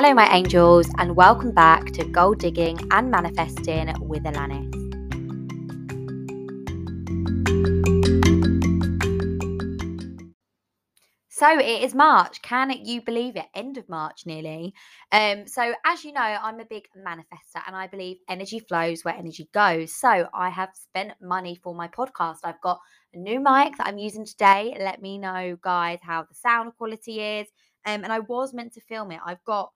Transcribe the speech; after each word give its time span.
Hello, 0.00 0.14
my 0.14 0.32
angels, 0.32 0.88
and 0.98 1.16
welcome 1.16 1.50
back 1.50 1.86
to 1.86 2.04
Gold 2.04 2.38
Digging 2.38 2.78
and 2.92 3.10
Manifesting 3.10 3.92
with 3.98 4.22
Alanis. 4.22 4.72
So 11.28 11.58
it 11.58 11.82
is 11.82 11.96
March. 11.96 12.40
Can 12.42 12.70
you 12.84 13.02
believe 13.02 13.34
it? 13.34 13.46
End 13.56 13.76
of 13.76 13.88
March 13.88 14.24
nearly. 14.24 14.72
Um, 15.10 15.48
so 15.48 15.74
as 15.84 16.04
you 16.04 16.12
know, 16.12 16.20
I'm 16.20 16.60
a 16.60 16.64
big 16.64 16.84
manifester 16.96 17.60
and 17.66 17.74
I 17.74 17.88
believe 17.88 18.18
energy 18.28 18.60
flows 18.60 19.04
where 19.04 19.16
energy 19.16 19.48
goes. 19.52 19.92
So 19.92 20.28
I 20.32 20.48
have 20.50 20.70
spent 20.74 21.14
money 21.20 21.58
for 21.60 21.74
my 21.74 21.88
podcast. 21.88 22.36
I've 22.44 22.60
got 22.60 22.78
a 23.14 23.18
new 23.18 23.40
mic 23.40 23.76
that 23.78 23.88
I'm 23.88 23.98
using 23.98 24.24
today. 24.24 24.76
Let 24.78 25.02
me 25.02 25.18
know, 25.18 25.58
guys, 25.60 25.98
how 26.02 26.22
the 26.22 26.36
sound 26.36 26.74
quality 26.78 27.20
is. 27.20 27.48
Um, 27.84 28.04
and 28.04 28.12
I 28.12 28.20
was 28.20 28.54
meant 28.54 28.74
to 28.74 28.80
film 28.82 29.10
it. 29.10 29.20
I've 29.26 29.42
got 29.44 29.72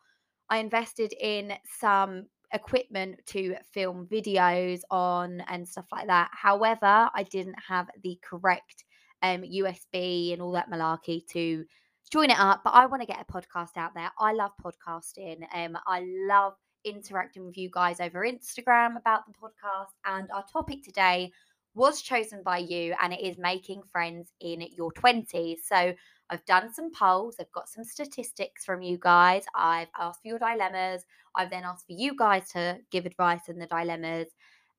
I 0.52 0.58
invested 0.58 1.14
in 1.18 1.54
some 1.80 2.26
equipment 2.52 3.24
to 3.28 3.56
film 3.72 4.06
videos 4.06 4.82
on 4.90 5.40
and 5.48 5.66
stuff 5.66 5.86
like 5.90 6.08
that. 6.08 6.28
However, 6.30 7.08
I 7.14 7.22
didn't 7.30 7.56
have 7.66 7.88
the 8.02 8.18
correct 8.22 8.84
um, 9.22 9.44
USB 9.44 10.34
and 10.34 10.42
all 10.42 10.52
that 10.52 10.70
malarkey 10.70 11.26
to 11.28 11.64
join 12.10 12.28
it 12.28 12.38
up. 12.38 12.60
But 12.64 12.74
I 12.74 12.84
want 12.84 13.00
to 13.00 13.06
get 13.06 13.24
a 13.26 13.32
podcast 13.32 13.78
out 13.78 13.94
there. 13.94 14.10
I 14.20 14.34
love 14.34 14.50
podcasting. 14.62 15.42
Um, 15.54 15.78
I 15.86 16.04
love 16.28 16.52
interacting 16.84 17.46
with 17.46 17.56
you 17.56 17.70
guys 17.72 17.98
over 17.98 18.20
Instagram 18.20 18.98
about 18.98 19.22
the 19.26 19.32
podcast. 19.32 19.94
And 20.04 20.30
our 20.32 20.44
topic 20.52 20.84
today 20.84 21.32
was 21.72 22.02
chosen 22.02 22.42
by 22.42 22.58
you, 22.58 22.94
and 23.02 23.14
it 23.14 23.22
is 23.22 23.38
making 23.38 23.84
friends 23.90 24.30
in 24.40 24.62
your 24.76 24.92
20s. 24.92 25.60
So 25.64 25.94
I've 26.32 26.44
done 26.46 26.72
some 26.72 26.90
polls, 26.90 27.36
I've 27.38 27.52
got 27.52 27.68
some 27.68 27.84
statistics 27.84 28.64
from 28.64 28.80
you 28.80 28.96
guys, 28.98 29.44
I've 29.54 29.90
asked 30.00 30.22
for 30.22 30.28
your 30.28 30.38
dilemmas, 30.38 31.04
I've 31.36 31.50
then 31.50 31.64
asked 31.64 31.86
for 31.86 31.92
you 31.92 32.16
guys 32.16 32.48
to 32.52 32.78
give 32.90 33.04
advice 33.04 33.50
on 33.50 33.58
the 33.58 33.66
dilemmas. 33.66 34.28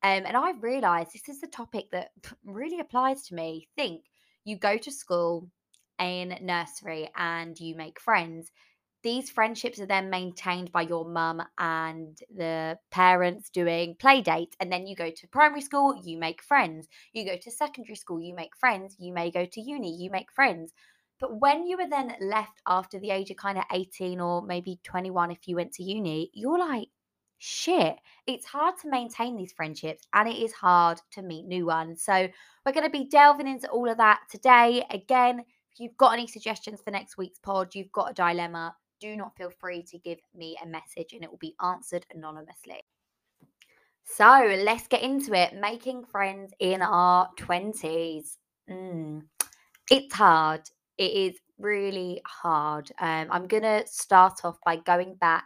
Um, 0.01 0.23
and 0.25 0.35
I've 0.35 0.63
realized 0.63 1.13
this 1.13 1.29
is 1.29 1.41
the 1.41 1.47
topic 1.47 1.91
that 1.91 2.09
really 2.43 2.79
applies 2.79 3.21
to 3.27 3.35
me. 3.35 3.67
Think 3.75 4.05
you 4.45 4.57
go 4.57 4.77
to 4.77 4.91
school 4.91 5.47
in 5.99 6.35
nursery 6.41 7.11
and 7.15 7.57
you 7.59 7.75
make 7.75 8.01
friends. 8.01 8.51
These 9.03 9.29
friendships 9.29 9.79
are 9.79 9.85
then 9.85 10.09
maintained 10.09 10.71
by 10.71 10.81
your 10.81 11.05
mum 11.05 11.43
and 11.59 12.17
the 12.35 12.79
parents 12.89 13.51
doing 13.51 13.95
play 13.99 14.21
dates. 14.21 14.55
And 14.59 14.71
then 14.71 14.87
you 14.87 14.95
go 14.95 15.11
to 15.11 15.27
primary 15.27 15.61
school, 15.61 16.01
you 16.03 16.17
make 16.17 16.41
friends. 16.41 16.87
You 17.11 17.25
go 17.25 17.37
to 17.37 17.51
secondary 17.51 17.95
school, 17.95 18.19
you 18.19 18.33
make 18.33 18.55
friends. 18.57 18.95
You 18.97 19.13
may 19.13 19.29
go 19.29 19.45
to 19.45 19.61
uni, 19.61 19.95
you 19.95 20.09
make 20.09 20.31
friends. 20.31 20.73
But 21.23 21.39
when 21.39 21.65
you 21.65 21.77
were 21.77 21.87
then 21.87 22.13
left 22.19 22.61
after 22.67 22.99
the 22.99 23.11
age 23.11 23.31
of 23.31 23.37
kind 23.37 23.57
of 23.57 23.63
18 23.71 24.19
or 24.19 24.41
maybe 24.41 24.81
21, 24.83 25.31
if 25.31 25.47
you 25.47 25.55
went 25.55 25.71
to 25.75 25.83
uni, 25.83 26.29
you're 26.33 26.59
like, 26.59 26.89
shit, 27.37 27.95
it's 28.27 28.45
hard 28.45 28.75
to 28.81 28.89
maintain 28.89 29.37
these 29.37 29.53
friendships 29.53 30.05
and 30.13 30.27
it 30.27 30.35
is 30.35 30.51
hard 30.51 30.99
to 31.11 31.21
meet 31.21 31.45
new 31.45 31.65
ones. 31.65 32.03
So, 32.03 32.27
we're 32.65 32.73
going 32.73 32.83
to 32.83 32.89
be 32.89 33.05
delving 33.05 33.47
into 33.47 33.69
all 33.69 33.89
of 33.89 33.95
that 33.99 34.19
today. 34.29 34.83
Again, 34.89 35.39
if 35.71 35.79
you've 35.79 35.95
got 35.95 36.11
any 36.11 36.27
suggestions 36.27 36.81
for 36.81 36.91
next 36.91 37.17
week's 37.17 37.39
pod, 37.39 37.73
you've 37.73 37.93
got 37.93 38.11
a 38.11 38.13
dilemma, 38.13 38.75
do 38.99 39.15
not 39.15 39.33
feel 39.37 39.49
free 39.49 39.81
to 39.83 39.97
give 39.99 40.19
me 40.35 40.57
a 40.61 40.67
message 40.67 41.13
and 41.13 41.23
it 41.23 41.31
will 41.31 41.37
be 41.37 41.55
answered 41.63 42.05
anonymously. 42.13 42.83
So, 44.03 44.57
let's 44.61 44.89
get 44.89 45.03
into 45.03 45.33
it. 45.33 45.55
Making 45.55 46.03
friends 46.03 46.51
in 46.59 46.81
our 46.81 47.29
20s. 47.37 48.35
Mm, 48.69 49.21
it's 49.89 50.13
hard. 50.13 50.63
It 50.97 51.11
is 51.11 51.39
really 51.57 52.21
hard. 52.25 52.91
Um, 52.99 53.27
I'm 53.31 53.47
going 53.47 53.63
to 53.63 53.83
start 53.87 54.41
off 54.43 54.57
by 54.65 54.77
going 54.77 55.15
back 55.15 55.45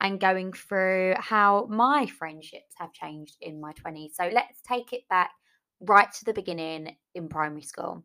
and 0.00 0.20
going 0.20 0.52
through 0.52 1.14
how 1.18 1.66
my 1.70 2.06
friendships 2.06 2.74
have 2.76 2.92
changed 2.92 3.36
in 3.40 3.60
my 3.60 3.72
20s. 3.72 4.12
So 4.14 4.30
let's 4.32 4.60
take 4.62 4.92
it 4.92 5.08
back 5.08 5.30
right 5.80 6.10
to 6.12 6.24
the 6.24 6.32
beginning 6.32 6.96
in 7.14 7.28
primary 7.28 7.62
school, 7.62 8.04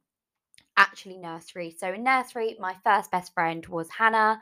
actually, 0.77 1.17
nursery. 1.17 1.75
So 1.77 1.93
in 1.93 2.03
nursery, 2.03 2.55
my 2.59 2.75
first 2.83 3.11
best 3.11 3.33
friend 3.33 3.65
was 3.67 3.89
Hannah. 3.89 4.41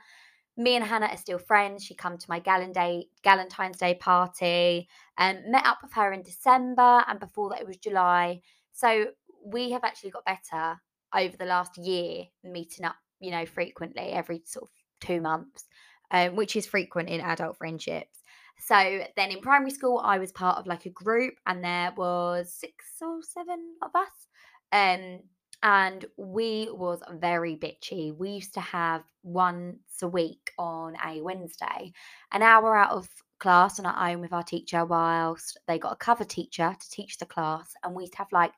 Me 0.57 0.75
and 0.75 0.85
Hannah 0.85 1.07
are 1.07 1.18
still 1.18 1.40
friends. 1.40 1.84
She 1.84 1.95
come 1.95 2.18
to 2.18 2.29
my 2.29 2.40
Galentine's 2.40 3.78
Day 3.78 3.95
party 3.95 4.88
and 5.18 5.51
met 5.51 5.66
up 5.66 5.79
with 5.81 5.94
her 5.94 6.12
in 6.12 6.22
December. 6.22 7.03
And 7.07 7.19
before 7.19 7.50
that, 7.50 7.62
it 7.62 7.68
was 7.68 7.78
July. 7.78 8.41
So 8.74 9.07
we 9.45 9.72
have 9.72 9.84
actually 9.84 10.12
got 10.12 10.25
better 10.25 10.79
over 11.14 11.36
the 11.38 11.46
last 11.46 11.78
year, 11.78 12.25
meeting 12.44 12.86
up, 12.86 12.96
you 13.20 13.31
know, 13.31 13.46
frequently 13.46 14.12
every 14.12 14.42
sort 14.46 14.64
of 14.64 14.70
two 15.00 15.22
months 15.22 15.66
um, 16.12 16.36
which 16.36 16.56
is 16.56 16.66
frequent 16.66 17.09
in 17.09 17.22
adult 17.22 17.58
friendships. 17.58 18.20
So 18.59 19.02
then 19.16 19.31
in 19.31 19.40
primary 19.40 19.72
school, 19.72 20.02
I 20.03 20.19
was 20.19 20.31
part 20.31 20.58
of 20.58 20.68
like 20.68 20.86
a 20.86 20.90
group, 20.90 21.36
and 21.46 21.64
there 21.64 21.94
was 21.96 22.53
six 22.53 22.86
or 23.02 23.22
seven 23.22 23.75
of 23.81 23.92
us. 23.96 24.28
Um, 24.72 25.19
and 25.62 26.06
we 26.18 26.69
was 26.72 27.02
very 27.12 27.56
bitchy. 27.56 28.16
We 28.16 28.31
used 28.31 28.53
to 28.53 28.62
have 28.62 29.03
once 29.24 29.78
a 30.02 30.08
week 30.08 30.52
on 30.58 30.96
a 31.06 31.22
Wednesday, 31.22 31.92
an 32.31 32.42
hour 32.44 32.75
out 32.75 32.92
of 32.92 33.09
class 33.40 33.80
on 33.80 33.86
our 33.86 34.09
own 34.09 34.22
with 34.22 34.34
our 34.34 34.44
teacher, 34.44 34.86
whilst 34.86 35.58
they 35.68 35.80
got 35.80 35.94
a 35.94 35.98
cover 35.98 36.25
teacher 36.25 36.75
to 36.78 36.90
teach 36.90 37.18
the 37.18 37.25
class, 37.25 37.74
and 37.84 37.96
we'd 37.96 38.16
have 38.16 38.31
like 38.31 38.53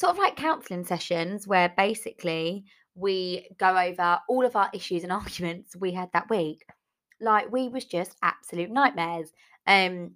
sort 0.00 0.12
of 0.12 0.18
like 0.18 0.34
counselling 0.34 0.82
sessions 0.82 1.46
where 1.46 1.74
basically 1.76 2.64
we 2.94 3.46
go 3.58 3.76
over 3.76 4.18
all 4.30 4.46
of 4.46 4.56
our 4.56 4.70
issues 4.72 5.02
and 5.02 5.12
arguments 5.22 5.76
we 5.76 5.92
had 5.92 6.08
that 6.14 6.30
week. 6.30 6.64
Like 7.20 7.52
we 7.52 7.68
was 7.68 7.84
just 7.84 8.16
absolute 8.22 8.70
nightmares. 8.70 9.30
Um, 9.66 10.12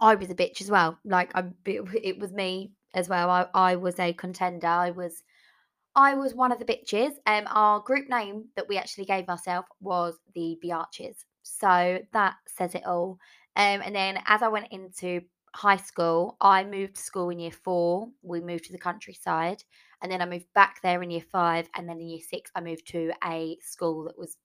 I 0.00 0.16
was 0.16 0.30
a 0.30 0.34
bitch 0.34 0.60
as 0.60 0.68
well. 0.68 0.98
Like 1.04 1.30
I, 1.36 1.44
it 1.64 2.18
was 2.18 2.32
me 2.32 2.72
as 2.92 3.08
well. 3.08 3.30
I, 3.30 3.46
I 3.54 3.76
was 3.76 4.00
a 4.00 4.12
contender. 4.12 4.66
I 4.66 4.90
was, 4.90 5.22
I 5.94 6.14
was 6.14 6.34
one 6.34 6.50
of 6.50 6.58
the 6.58 6.64
bitches. 6.64 7.12
Um, 7.24 7.44
our 7.46 7.78
group 7.78 8.08
name 8.08 8.46
that 8.56 8.68
we 8.68 8.78
actually 8.78 9.04
gave 9.04 9.28
ourselves 9.28 9.68
was 9.80 10.16
the 10.34 10.58
Biarches. 10.64 11.14
So 11.44 12.00
that 12.12 12.34
says 12.48 12.74
it 12.74 12.84
all. 12.84 13.18
Um, 13.54 13.80
and 13.84 13.94
then 13.94 14.18
as 14.26 14.42
I 14.42 14.48
went 14.48 14.72
into 14.72 15.20
high 15.54 15.76
school, 15.76 16.36
I 16.40 16.64
moved 16.64 16.96
to 16.96 17.02
school 17.02 17.30
in 17.30 17.38
year 17.38 17.50
four. 17.50 18.08
We 18.22 18.40
moved 18.40 18.64
to 18.64 18.72
the 18.72 18.78
countryside. 18.78 19.62
And 20.02 20.10
then 20.10 20.22
I 20.22 20.26
moved 20.26 20.46
back 20.54 20.80
there 20.82 21.02
in 21.02 21.10
year 21.10 21.24
five. 21.32 21.68
And 21.74 21.88
then 21.88 22.00
in 22.00 22.08
year 22.08 22.20
six, 22.26 22.50
I 22.54 22.60
moved 22.60 22.86
to 22.88 23.12
a 23.24 23.56
school 23.62 24.04
that 24.04 24.18
was 24.18 24.36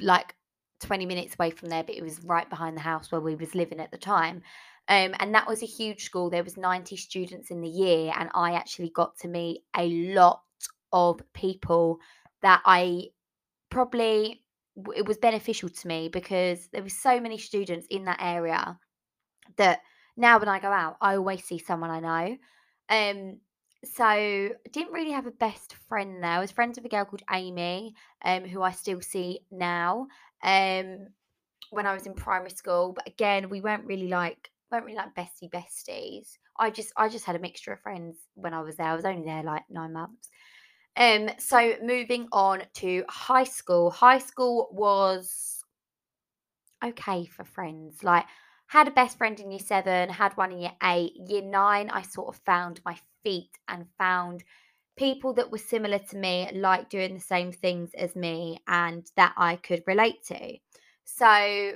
like 0.00 0.34
20 0.80 1.06
minutes 1.06 1.34
away 1.38 1.50
from 1.50 1.68
there, 1.68 1.84
but 1.84 1.94
it 1.94 2.02
was 2.02 2.22
right 2.24 2.48
behind 2.48 2.76
the 2.76 2.82
house 2.82 3.10
where 3.10 3.20
we 3.20 3.34
was 3.34 3.54
living 3.54 3.80
at 3.80 3.90
the 3.90 3.98
time. 3.98 4.42
Um, 4.88 5.14
and 5.18 5.34
that 5.34 5.48
was 5.48 5.62
a 5.62 5.66
huge 5.66 6.04
school. 6.04 6.28
There 6.28 6.44
was 6.44 6.56
90 6.56 6.96
students 6.96 7.50
in 7.50 7.62
the 7.62 7.68
year, 7.68 8.12
and 8.18 8.28
I 8.34 8.52
actually 8.52 8.90
got 8.90 9.16
to 9.20 9.28
meet 9.28 9.62
a 9.76 9.88
lot 10.14 10.42
of 10.92 11.20
people 11.32 12.00
that 12.42 12.60
I 12.66 13.08
probably 13.70 14.42
it 14.94 15.06
was 15.06 15.16
beneficial 15.18 15.68
to 15.68 15.88
me 15.88 16.08
because 16.08 16.68
there 16.72 16.82
was 16.82 16.96
so 16.96 17.20
many 17.20 17.38
students 17.38 17.86
in 17.90 18.04
that 18.04 18.18
area 18.20 18.78
that 19.56 19.80
now 20.16 20.38
when 20.38 20.48
I 20.48 20.58
go 20.58 20.68
out, 20.68 20.96
I 21.00 21.16
always 21.16 21.44
see 21.44 21.58
someone 21.58 21.90
I 21.90 22.00
know. 22.00 22.36
Um, 22.88 23.40
so 23.84 24.50
didn't 24.72 24.92
really 24.92 25.10
have 25.10 25.26
a 25.26 25.30
best 25.30 25.74
friend 25.88 26.22
there. 26.22 26.30
I 26.30 26.40
was 26.40 26.50
friends 26.50 26.76
with 26.76 26.86
a 26.86 26.88
girl 26.88 27.04
called 27.04 27.22
Amy, 27.32 27.94
um, 28.24 28.44
who 28.44 28.62
I 28.62 28.72
still 28.72 29.00
see 29.00 29.40
now. 29.50 30.06
Um, 30.42 31.08
when 31.70 31.86
I 31.86 31.94
was 31.94 32.06
in 32.06 32.14
primary 32.14 32.50
school, 32.50 32.92
but 32.94 33.06
again, 33.06 33.48
we 33.50 33.60
weren't 33.60 33.86
really 33.86 34.08
like 34.08 34.50
weren't 34.70 34.84
really 34.84 34.96
like 34.96 35.14
bestie 35.14 35.50
besties. 35.50 36.38
I 36.58 36.70
just 36.70 36.92
I 36.96 37.08
just 37.08 37.24
had 37.24 37.36
a 37.36 37.40
mixture 37.40 37.72
of 37.72 37.80
friends 37.80 38.16
when 38.34 38.54
I 38.54 38.60
was 38.60 38.76
there. 38.76 38.86
I 38.86 38.94
was 38.94 39.04
only 39.04 39.24
there 39.24 39.42
like 39.42 39.64
nine 39.68 39.92
months. 39.92 40.28
Um, 40.96 41.30
so 41.38 41.74
moving 41.82 42.28
on 42.32 42.62
to 42.74 43.04
high 43.08 43.44
school. 43.44 43.90
High 43.90 44.18
school 44.18 44.68
was 44.70 45.64
okay 46.84 47.26
for 47.26 47.44
friends. 47.44 48.04
Like 48.04 48.26
had 48.66 48.88
a 48.88 48.92
best 48.92 49.18
friend 49.18 49.38
in 49.38 49.50
year 49.50 49.60
seven, 49.60 50.08
had 50.08 50.36
one 50.36 50.52
in 50.52 50.58
year 50.58 50.72
eight. 50.82 51.12
Year 51.28 51.42
nine, 51.42 51.90
I 51.90 52.02
sort 52.02 52.34
of 52.34 52.40
found 52.44 52.80
my 52.84 52.96
feet 53.22 53.50
and 53.68 53.86
found 53.98 54.44
people 54.96 55.32
that 55.34 55.50
were 55.50 55.58
similar 55.58 55.98
to 55.98 56.16
me, 56.16 56.50
like 56.54 56.88
doing 56.88 57.14
the 57.14 57.20
same 57.20 57.52
things 57.52 57.90
as 57.96 58.16
me, 58.16 58.58
and 58.66 59.06
that 59.16 59.34
I 59.36 59.56
could 59.56 59.82
relate 59.86 60.24
to. 60.28 60.56
So, 61.04 61.72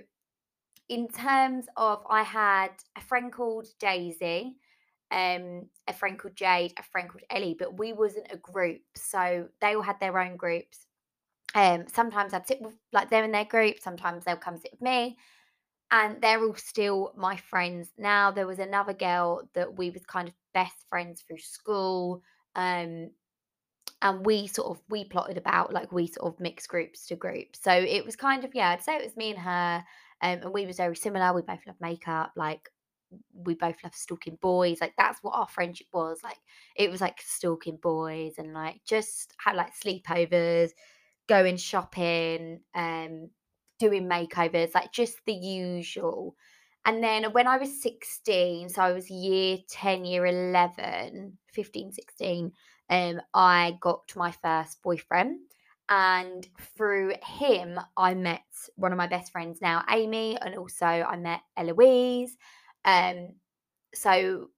in 0.89 1.09
terms 1.09 1.67
of, 1.77 2.03
I 2.09 2.23
had 2.23 2.71
a 2.97 3.01
friend 3.01 3.33
called 3.33 3.67
Daisy, 3.79 4.57
um, 5.11 5.67
a 5.87 5.93
friend 5.93 6.19
called 6.19 6.37
Jade, 6.37 6.73
a 6.79 6.83
friend 6.83 7.09
called 7.09 7.25
Ellie, 7.31 7.57
but 7.59 7.79
we 7.79 7.93
wasn't 7.93 8.33
a 8.33 8.37
group, 8.39 8.81
so 8.95 9.49
they 9.61 9.75
all 9.75 9.83
had 9.83 10.01
their 10.01 10.19
own 10.19 10.37
groups. 10.37 10.87
Um, 11.55 11.85
sometimes 11.93 12.35
I'd 12.35 12.47
sit 12.47 12.61
with 12.61 12.75
like 12.93 13.11
them 13.11 13.25
in 13.25 13.33
their 13.33 13.45
group, 13.45 13.79
sometimes 13.81 14.25
they'll 14.25 14.37
come 14.37 14.57
sit 14.57 14.73
with 14.73 14.83
me 14.83 15.17
and 15.91 16.21
they're 16.21 16.43
all 16.45 16.55
still 16.55 17.13
my 17.17 17.37
friends 17.37 17.93
now 17.99 18.31
there 18.31 18.47
was 18.47 18.59
another 18.59 18.93
girl 18.93 19.49
that 19.55 19.79
we 19.79 19.91
was 19.91 20.05
kind 20.05 20.29
of 20.29 20.35
best 20.55 20.77
friends 20.91 21.23
through 21.23 21.39
school 21.39 22.23
um 22.57 23.11
and 24.03 24.25
we 24.25 24.47
sort 24.47 24.71
of 24.71 24.83
we 24.89 25.05
plotted 25.05 25.37
about 25.37 25.73
like 25.73 25.91
we 25.93 26.07
sort 26.07 26.33
of 26.33 26.41
mixed 26.41 26.69
groups 26.69 27.07
to 27.07 27.17
groups. 27.17 27.61
So 27.63 27.73
it 27.73 28.05
was 28.05 28.17
kind 28.17 28.45
of 28.45 28.55
yeah, 28.55 28.71
I'd 28.71 28.83
say 28.83 28.97
it 28.97 29.05
was 29.05 29.17
me 29.17 29.31
and 29.31 29.39
her, 29.41 29.85
um, 30.23 30.41
and 30.43 30.53
we 30.53 30.67
was 30.67 30.77
very 30.77 30.97
similar. 30.97 31.33
We 31.33 31.43
both 31.43 31.67
love 31.67 31.77
makeup, 31.81 32.33
like 32.37 32.69
we 33.35 33.55
both 33.55 33.77
love 33.83 33.95
stalking 33.95 34.39
boys. 34.41 34.81
Like 34.81 34.95
that's 34.97 35.23
what 35.23 35.35
our 35.35 35.49
friendship 35.49 35.89
was. 35.93 36.21
Like 36.23 36.39
it 36.77 36.91
was 36.91 37.01
like 37.01 37.21
stalking 37.21 37.79
boys 37.83 38.35
and 38.39 38.53
like 38.55 38.81
just 38.87 39.35
had 39.45 39.57
like 39.57 39.73
sleepovers, 39.75 40.71
going 41.29 41.57
shopping, 41.57 42.61
um, 42.75 43.31
doing 43.79 44.09
makeovers, 44.09 44.75
like 44.75 44.93
just 44.93 45.17
the 45.27 45.33
usual. 45.33 46.37
And 46.85 47.03
then 47.03 47.33
when 47.33 47.47
I 47.47 47.59
was 47.59 47.83
16, 47.83 48.71
so 48.71 48.83
I 48.83 48.93
was 48.93 49.11
year 49.11 49.59
10, 49.69 50.05
year 50.05 50.27
11, 50.27 51.39
15, 51.53 51.93
16, 51.93 52.53
um, 52.91 53.21
I 53.35 53.77
got 53.81 54.13
my 54.17 54.33
first 54.33 54.83
boyfriend. 54.83 55.41
And 55.91 56.47
through 56.77 57.15
him, 57.23 57.81
I 57.97 58.15
met 58.15 58.43
one 58.77 58.93
of 58.93 58.99
my 58.99 59.07
best 59.07 59.33
friends 59.33 59.61
now, 59.63 59.85
Amy, 59.91 60.37
and 60.39 60.55
also 60.57 60.85
I 60.87 61.17
met 61.17 61.41
Eloise. 61.57 62.37
Um, 62.85 63.35
so, 63.95 64.49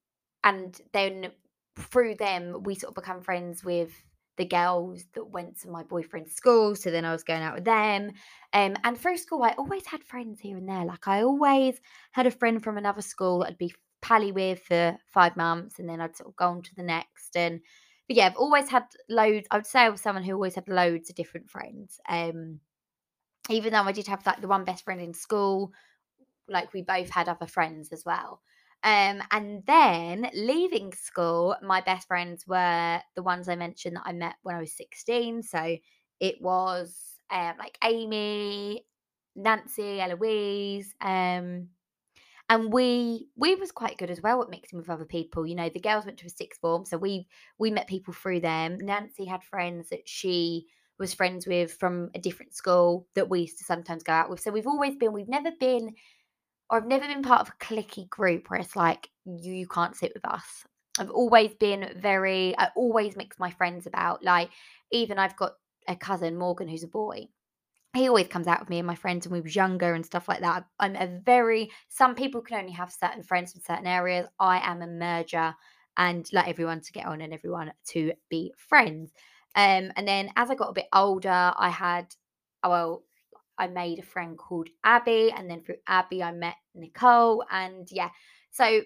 and 0.42 0.80
then 0.92 1.30
through 1.76 2.16
them, 2.16 2.62
we 2.64 2.74
sort 2.74 2.90
of 2.90 2.94
become 2.96 3.22
friends 3.22 3.62
with 3.62 3.92
the 4.40 4.46
girls 4.46 5.04
that 5.12 5.24
went 5.26 5.60
to 5.60 5.68
my 5.68 5.82
boyfriend's 5.82 6.32
school. 6.32 6.74
So 6.74 6.90
then 6.90 7.04
I 7.04 7.12
was 7.12 7.22
going 7.22 7.42
out 7.42 7.54
with 7.54 7.66
them. 7.66 8.12
Um, 8.54 8.74
and 8.82 8.96
through 8.96 9.18
school, 9.18 9.42
I 9.42 9.50
always 9.50 9.86
had 9.86 10.02
friends 10.02 10.40
here 10.40 10.56
and 10.56 10.66
there. 10.66 10.86
Like 10.86 11.06
I 11.06 11.22
always 11.22 11.78
had 12.12 12.26
a 12.26 12.30
friend 12.30 12.64
from 12.64 12.78
another 12.78 13.02
school 13.02 13.40
that 13.40 13.48
I'd 13.48 13.58
be 13.58 13.74
pally 14.00 14.32
with 14.32 14.62
for 14.62 14.96
five 15.08 15.36
months, 15.36 15.78
and 15.78 15.86
then 15.86 16.00
I'd 16.00 16.16
sort 16.16 16.30
of 16.30 16.36
go 16.36 16.46
on 16.46 16.62
to 16.62 16.74
the 16.74 16.82
next. 16.82 17.36
And 17.36 17.60
but 18.08 18.16
yeah, 18.16 18.26
I've 18.26 18.36
always 18.36 18.70
had 18.70 18.84
loads. 19.10 19.46
I 19.50 19.58
would 19.58 19.66
say 19.66 19.80
I 19.80 19.90
was 19.90 20.00
someone 20.00 20.24
who 20.24 20.32
always 20.32 20.54
had 20.54 20.68
loads 20.68 21.10
of 21.10 21.16
different 21.16 21.50
friends. 21.50 22.00
Um, 22.08 22.60
even 23.50 23.74
though 23.74 23.82
I 23.82 23.92
did 23.92 24.06
have 24.06 24.24
like 24.24 24.40
the 24.40 24.48
one 24.48 24.64
best 24.64 24.84
friend 24.84 25.02
in 25.02 25.12
school, 25.12 25.72
like 26.48 26.72
we 26.72 26.80
both 26.80 27.10
had 27.10 27.28
other 27.28 27.46
friends 27.46 27.90
as 27.92 28.04
well. 28.06 28.40
Um, 28.82 29.22
and 29.30 29.62
then 29.66 30.30
leaving 30.34 30.92
school, 30.92 31.56
my 31.62 31.82
best 31.82 32.08
friends 32.08 32.46
were 32.46 33.00
the 33.14 33.22
ones 33.22 33.48
I 33.48 33.56
mentioned 33.56 33.96
that 33.96 34.04
I 34.06 34.12
met 34.12 34.36
when 34.42 34.56
I 34.56 34.60
was 34.60 34.76
16. 34.76 35.42
So 35.42 35.76
it 36.18 36.40
was 36.40 37.18
um, 37.30 37.54
like 37.58 37.76
Amy, 37.84 38.86
Nancy, 39.36 40.00
Eloise, 40.00 40.94
um, 41.00 41.68
and 42.50 42.72
we 42.72 43.28
we 43.36 43.54
was 43.54 43.70
quite 43.72 43.96
good 43.96 44.10
as 44.10 44.20
well 44.20 44.42
at 44.42 44.50
mixing 44.50 44.78
with 44.78 44.90
other 44.90 45.06
people 45.06 45.46
you 45.46 45.54
know 45.54 45.70
the 45.70 45.80
girls 45.80 46.04
went 46.04 46.18
to 46.18 46.26
a 46.26 46.30
sixth 46.30 46.60
form 46.60 46.84
so 46.84 46.98
we 46.98 47.26
we 47.58 47.70
met 47.70 47.86
people 47.86 48.12
through 48.12 48.40
them 48.40 48.76
nancy 48.82 49.24
had 49.24 49.42
friends 49.44 49.88
that 49.88 50.06
she 50.06 50.66
was 50.98 51.14
friends 51.14 51.46
with 51.46 51.72
from 51.72 52.10
a 52.14 52.18
different 52.18 52.52
school 52.52 53.06
that 53.14 53.30
we 53.30 53.42
used 53.42 53.56
to 53.58 53.64
sometimes 53.64 54.02
go 54.02 54.12
out 54.12 54.28
with 54.28 54.40
so 54.40 54.50
we've 54.50 54.66
always 54.66 54.96
been 54.96 55.12
we've 55.12 55.28
never 55.28 55.50
been 55.58 55.94
or 56.70 56.76
i've 56.76 56.86
never 56.86 57.06
been 57.06 57.22
part 57.22 57.40
of 57.40 57.48
a 57.48 57.64
clicky 57.64 58.08
group 58.08 58.48
where 58.48 58.60
it's 58.60 58.76
like 58.76 59.08
you, 59.24 59.52
you 59.52 59.66
can't 59.66 59.96
sit 59.96 60.12
with 60.14 60.24
us 60.24 60.64
i've 60.98 61.10
always 61.10 61.54
been 61.54 61.92
very 61.96 62.56
i 62.58 62.68
always 62.76 63.16
mix 63.16 63.38
my 63.38 63.50
friends 63.50 63.86
about 63.86 64.24
like 64.24 64.50
even 64.90 65.18
i've 65.18 65.36
got 65.36 65.52
a 65.88 65.96
cousin 65.96 66.36
morgan 66.36 66.68
who's 66.68 66.84
a 66.84 66.88
boy 66.88 67.26
he 67.94 68.08
always 68.08 68.28
comes 68.28 68.46
out 68.46 68.60
with 68.60 68.70
me 68.70 68.78
and 68.78 68.86
my 68.86 68.94
friends 68.94 69.26
when 69.26 69.34
we 69.34 69.40
was 69.42 69.56
younger 69.56 69.94
and 69.94 70.06
stuff 70.06 70.28
like 70.28 70.40
that. 70.40 70.64
I'm 70.78 70.94
a 70.94 71.08
very 71.24 71.70
some 71.88 72.14
people 72.14 72.40
can 72.40 72.60
only 72.60 72.72
have 72.72 72.92
certain 72.92 73.22
friends 73.22 73.52
from 73.52 73.62
certain 73.62 73.86
areas. 73.86 74.28
I 74.38 74.60
am 74.60 74.82
a 74.82 74.86
merger 74.86 75.54
and 75.96 76.28
like 76.32 76.48
everyone 76.48 76.80
to 76.82 76.92
get 76.92 77.06
on 77.06 77.20
and 77.20 77.34
everyone 77.34 77.72
to 77.88 78.12
be 78.28 78.52
friends. 78.56 79.10
Um, 79.56 79.92
and 79.96 80.06
then 80.06 80.30
as 80.36 80.50
I 80.50 80.54
got 80.54 80.70
a 80.70 80.74
bit 80.74 80.86
older, 80.94 81.52
I 81.56 81.68
had 81.68 82.14
well, 82.62 83.02
I 83.60 83.68
made 83.68 83.98
a 83.98 84.02
friend 84.02 84.36
called 84.36 84.68
Abby, 84.82 85.32
and 85.36 85.48
then 85.48 85.62
through 85.62 85.76
Abby 85.86 86.22
I 86.22 86.32
met 86.32 86.56
Nicole, 86.74 87.44
and 87.50 87.86
yeah, 87.90 88.08
so 88.50 88.82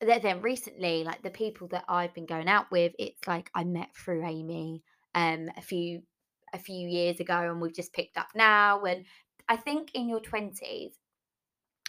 then 0.00 0.42
recently, 0.42 1.04
like 1.04 1.22
the 1.22 1.30
people 1.30 1.68
that 1.68 1.84
I've 1.88 2.14
been 2.14 2.26
going 2.26 2.48
out 2.48 2.70
with, 2.70 2.92
it's 2.98 3.26
like 3.26 3.50
I 3.54 3.64
met 3.64 3.88
through 3.96 4.26
Amy 4.26 4.82
um 5.14 5.48
a 5.56 5.62
few 5.62 6.02
a 6.52 6.58
few 6.58 6.88
years 6.88 7.20
ago 7.20 7.34
and 7.34 7.60
we've 7.60 7.74
just 7.74 7.92
picked 7.92 8.16
up 8.16 8.28
now. 8.34 8.82
And 8.84 9.04
I 9.48 9.56
think 9.56 9.90
in 9.94 10.08
your 10.08 10.20
20s, 10.20 10.92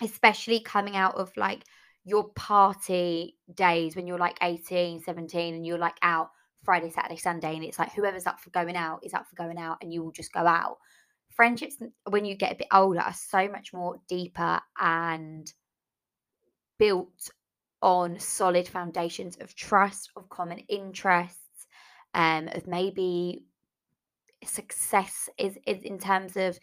especially 0.01 0.59
coming 0.59 0.95
out 0.95 1.15
of 1.15 1.31
like 1.37 1.63
your 2.03 2.29
party 2.35 3.37
days 3.53 3.95
when 3.95 4.07
you're 4.07 4.17
like 4.17 4.37
18, 4.41 5.01
17, 5.01 5.53
and 5.55 5.65
you're 5.65 5.77
like 5.77 5.97
out 6.01 6.29
Friday, 6.63 6.89
Saturday, 6.89 7.17
Sunday, 7.17 7.55
and 7.55 7.63
it's 7.63 7.79
like 7.79 7.93
whoever's 7.93 8.25
up 8.25 8.39
for 8.39 8.49
going 8.49 8.75
out 8.75 8.99
is 9.03 9.13
up 9.13 9.27
for 9.27 9.35
going 9.35 9.57
out 9.57 9.77
and 9.81 9.93
you 9.93 10.03
will 10.03 10.11
just 10.11 10.33
go 10.33 10.45
out. 10.45 10.77
Friendships, 11.35 11.77
when 12.09 12.25
you 12.25 12.35
get 12.35 12.53
a 12.53 12.55
bit 12.55 12.67
older, 12.71 13.01
are 13.01 13.13
so 13.13 13.47
much 13.49 13.73
more 13.73 13.97
deeper 14.07 14.59
and 14.79 15.51
built 16.79 17.29
on 17.81 18.19
solid 18.19 18.67
foundations 18.67 19.37
of 19.41 19.53
trust, 19.55 20.11
of 20.15 20.29
common 20.29 20.59
interests, 20.69 21.67
um, 22.13 22.47
of 22.53 22.67
maybe 22.67 23.43
success 24.43 25.29
is, 25.37 25.57
is 25.67 25.83
in 25.83 25.99
terms 25.99 26.37
of 26.37 26.57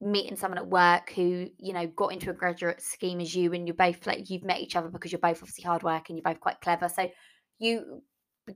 meeting 0.00 0.36
someone 0.36 0.58
at 0.58 0.66
work 0.66 1.10
who 1.10 1.46
you 1.58 1.72
know 1.72 1.86
got 1.86 2.12
into 2.12 2.28
a 2.28 2.34
graduate 2.34 2.80
scheme 2.80 3.20
as 3.20 3.34
you 3.34 3.52
and 3.52 3.68
you're 3.68 3.74
both 3.74 4.04
like 4.06 4.28
you've 4.28 4.42
met 4.42 4.60
each 4.60 4.74
other 4.74 4.88
because 4.88 5.12
you're 5.12 5.20
both 5.20 5.38
obviously 5.38 5.62
hard 5.62 5.82
work 5.84 6.08
and 6.08 6.18
you're 6.18 6.24
both 6.24 6.40
quite 6.40 6.60
clever. 6.60 6.88
So 6.88 7.08
you 7.58 8.02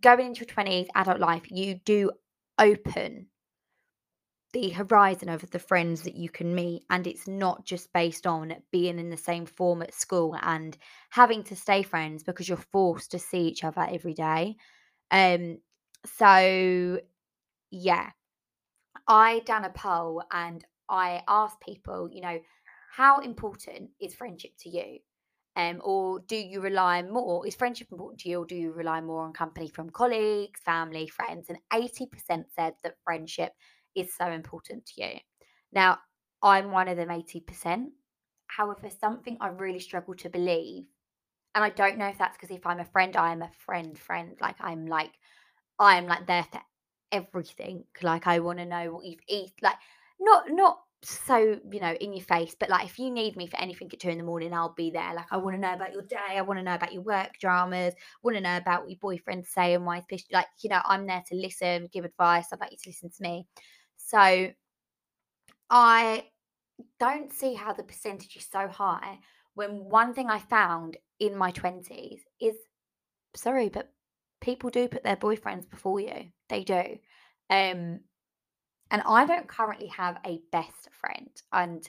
going 0.00 0.26
into 0.26 0.44
your 0.44 0.54
20s 0.54 0.88
adult 0.96 1.20
life 1.20 1.44
you 1.48 1.76
do 1.84 2.10
open 2.58 3.28
the 4.52 4.70
horizon 4.70 5.28
of 5.28 5.48
the 5.50 5.58
friends 5.58 6.02
that 6.02 6.14
you 6.14 6.28
can 6.30 6.54
meet 6.54 6.84
and 6.88 7.06
it's 7.06 7.26
not 7.28 7.64
just 7.66 7.92
based 7.92 8.26
on 8.26 8.54
being 8.72 8.98
in 8.98 9.10
the 9.10 9.16
same 9.16 9.44
form 9.46 9.82
at 9.82 9.94
school 9.94 10.36
and 10.42 10.78
having 11.10 11.42
to 11.44 11.56
stay 11.56 11.82
friends 11.82 12.22
because 12.22 12.48
you're 12.48 12.56
forced 12.56 13.10
to 13.10 13.18
see 13.18 13.42
each 13.48 13.64
other 13.64 13.86
every 13.90 14.14
day 14.14 14.56
um 15.10 15.58
so 16.06 17.00
yeah 17.70 18.10
I 19.06 19.40
done 19.40 19.64
a 19.64 19.70
poll 19.70 20.22
and 20.30 20.64
I 20.88 21.22
asked 21.28 21.60
people, 21.60 22.08
you 22.12 22.20
know, 22.20 22.40
how 22.92 23.18
important 23.20 23.90
is 24.00 24.14
friendship 24.14 24.52
to 24.60 24.68
you? 24.70 25.00
Um, 25.56 25.80
or 25.84 26.20
do 26.20 26.36
you 26.36 26.60
rely 26.60 27.02
more? 27.02 27.46
Is 27.46 27.54
friendship 27.56 27.88
important 27.90 28.20
to 28.20 28.28
you, 28.28 28.42
or 28.42 28.46
do 28.46 28.54
you 28.54 28.72
rely 28.72 29.00
more 29.00 29.22
on 29.24 29.32
company 29.32 29.68
from 29.68 29.88
colleagues, 29.90 30.60
family, 30.60 31.08
friends? 31.08 31.48
And 31.48 31.58
80% 31.72 32.50
said 32.54 32.74
that 32.82 32.96
friendship 33.04 33.52
is 33.96 34.14
so 34.14 34.26
important 34.26 34.86
to 34.86 35.02
you. 35.02 35.12
Now, 35.72 35.98
I'm 36.42 36.70
one 36.70 36.88
of 36.88 36.96
them 36.96 37.08
80%. 37.08 37.86
However, 38.46 38.88
something 39.00 39.36
I 39.40 39.48
really 39.48 39.80
struggle 39.80 40.14
to 40.16 40.30
believe, 40.30 40.84
and 41.54 41.64
I 41.64 41.70
don't 41.70 41.98
know 41.98 42.06
if 42.06 42.18
that's 42.18 42.36
because 42.36 42.54
if 42.54 42.66
I'm 42.66 42.80
a 42.80 42.84
friend, 42.84 43.16
I 43.16 43.32
am 43.32 43.42
a 43.42 43.50
friend, 43.64 43.98
friend. 43.98 44.36
Like 44.40 44.56
I'm 44.60 44.86
like, 44.86 45.12
I 45.78 45.96
am 45.96 46.06
like 46.06 46.26
there 46.26 46.46
for 46.52 46.60
everything. 47.12 47.84
Like 48.02 48.26
I 48.26 48.38
want 48.40 48.58
to 48.58 48.66
know 48.66 48.92
what 48.92 49.04
you've 49.04 49.20
eaten. 49.28 49.52
Like 49.62 49.76
not 50.20 50.50
not 50.50 50.78
so 51.02 51.58
you 51.70 51.80
know 51.80 51.92
in 51.94 52.12
your 52.12 52.24
face, 52.24 52.54
but 52.58 52.68
like 52.68 52.86
if 52.86 52.98
you 52.98 53.10
need 53.10 53.36
me 53.36 53.46
for 53.46 53.58
anything 53.58 53.88
at 53.92 54.00
two 54.00 54.08
in 54.10 54.18
the 54.18 54.24
morning, 54.24 54.52
I'll 54.52 54.74
be 54.74 54.90
there. 54.90 55.14
Like 55.14 55.26
I 55.30 55.36
want 55.36 55.56
to 55.56 55.60
know 55.60 55.72
about 55.72 55.92
your 55.92 56.02
day. 56.02 56.36
I 56.36 56.42
want 56.42 56.58
to 56.58 56.64
know 56.64 56.74
about 56.74 56.92
your 56.92 57.02
work 57.02 57.30
dramas. 57.40 57.94
Want 58.22 58.36
to 58.36 58.42
know 58.42 58.56
about 58.56 58.82
what 58.82 58.90
your 58.90 58.98
boyfriend's 59.00 59.48
saying, 59.50 59.84
why 59.84 60.02
pissed. 60.08 60.32
Like 60.32 60.46
you 60.60 60.70
know, 60.70 60.80
I'm 60.84 61.06
there 61.06 61.22
to 61.28 61.34
listen, 61.34 61.88
give 61.92 62.04
advice. 62.04 62.46
I'd 62.52 62.60
like 62.60 62.72
you 62.72 62.78
to 62.82 62.88
listen 62.90 63.10
to 63.10 63.22
me. 63.22 63.46
So 64.06 64.52
I 65.68 66.24
don't 67.00 67.32
see 67.32 67.54
how 67.54 67.72
the 67.72 67.82
percentage 67.82 68.36
is 68.36 68.46
so 68.48 68.68
high 68.68 69.18
when 69.54 69.88
one 69.88 70.14
thing 70.14 70.30
I 70.30 70.38
found 70.38 70.96
in 71.18 71.36
my 71.36 71.50
20s 71.50 72.20
is 72.40 72.54
sorry, 73.34 73.68
but 73.68 73.90
people 74.40 74.70
do 74.70 74.86
put 74.86 75.02
their 75.02 75.16
boyfriends 75.16 75.68
before 75.68 75.98
you. 75.98 76.26
They 76.48 76.62
do. 76.62 76.98
Um, 77.50 78.00
and 78.92 79.02
I 79.04 79.26
don't 79.26 79.48
currently 79.48 79.88
have 79.88 80.18
a 80.24 80.40
best 80.52 80.88
friend. 81.00 81.30
And 81.52 81.82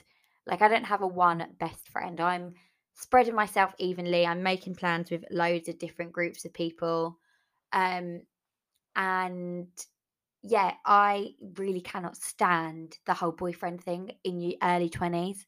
like, 0.44 0.60
I 0.60 0.66
don't 0.66 0.86
have 0.86 1.02
a 1.02 1.06
one 1.06 1.46
best 1.60 1.86
friend. 1.88 2.20
I'm 2.20 2.54
spreading 2.94 3.36
myself 3.36 3.72
evenly. 3.78 4.26
I'm 4.26 4.42
making 4.42 4.74
plans 4.74 5.08
with 5.08 5.24
loads 5.30 5.68
of 5.68 5.78
different 5.78 6.10
groups 6.10 6.44
of 6.44 6.52
people. 6.52 7.16
Um, 7.72 8.22
and 8.96 9.68
yeah, 10.42 10.74
I 10.84 11.34
really 11.56 11.80
cannot 11.80 12.16
stand 12.16 12.98
the 13.06 13.14
whole 13.14 13.32
boyfriend 13.32 13.82
thing 13.82 14.12
in 14.24 14.40
your 14.40 14.54
early 14.62 14.88
20s. 14.88 15.46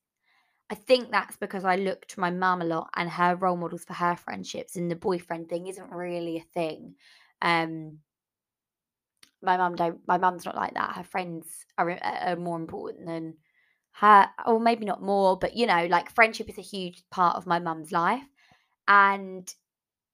I 0.70 0.75
think 0.75 1.11
that's 1.11 1.37
because 1.37 1.64
I 1.64 1.76
look 1.76 2.06
to 2.09 2.20
my 2.20 2.30
mum 2.30 2.62
a 2.62 2.64
lot 2.64 2.90
and 2.94 3.11
her 3.11 3.35
role 3.35 3.56
models 3.56 3.85
for 3.85 3.94
her 3.94 4.16
friendships, 4.16 4.76
and 4.76 4.90
the 4.90 4.97
boyfriend 4.97 5.49
thing 5.49 5.66
isn't 5.66 5.90
really 5.90 6.38
a 6.38 6.44
thing. 6.54 6.94
Um, 7.42 7.99
my 9.42 9.56
mum 9.56 9.75
don't. 9.75 10.00
My 10.06 10.18
mum's 10.18 10.44
not 10.44 10.56
like 10.56 10.75
that. 10.75 10.94
Her 10.94 11.04
friends 11.04 11.64
are, 11.78 11.90
are 12.02 12.37
more 12.37 12.56
important 12.56 13.06
than 13.06 13.35
her, 13.92 14.28
or 14.47 14.61
maybe 14.61 14.85
not 14.85 15.02
more, 15.02 15.37
but 15.38 15.56
you 15.56 15.66
know, 15.66 15.87
like 15.87 16.14
friendship 16.14 16.49
is 16.49 16.59
a 16.59 16.62
huge 16.62 17.02
part 17.11 17.37
of 17.37 17.47
my 17.47 17.59
mum's 17.59 17.92
life, 17.92 18.25
and 18.88 19.52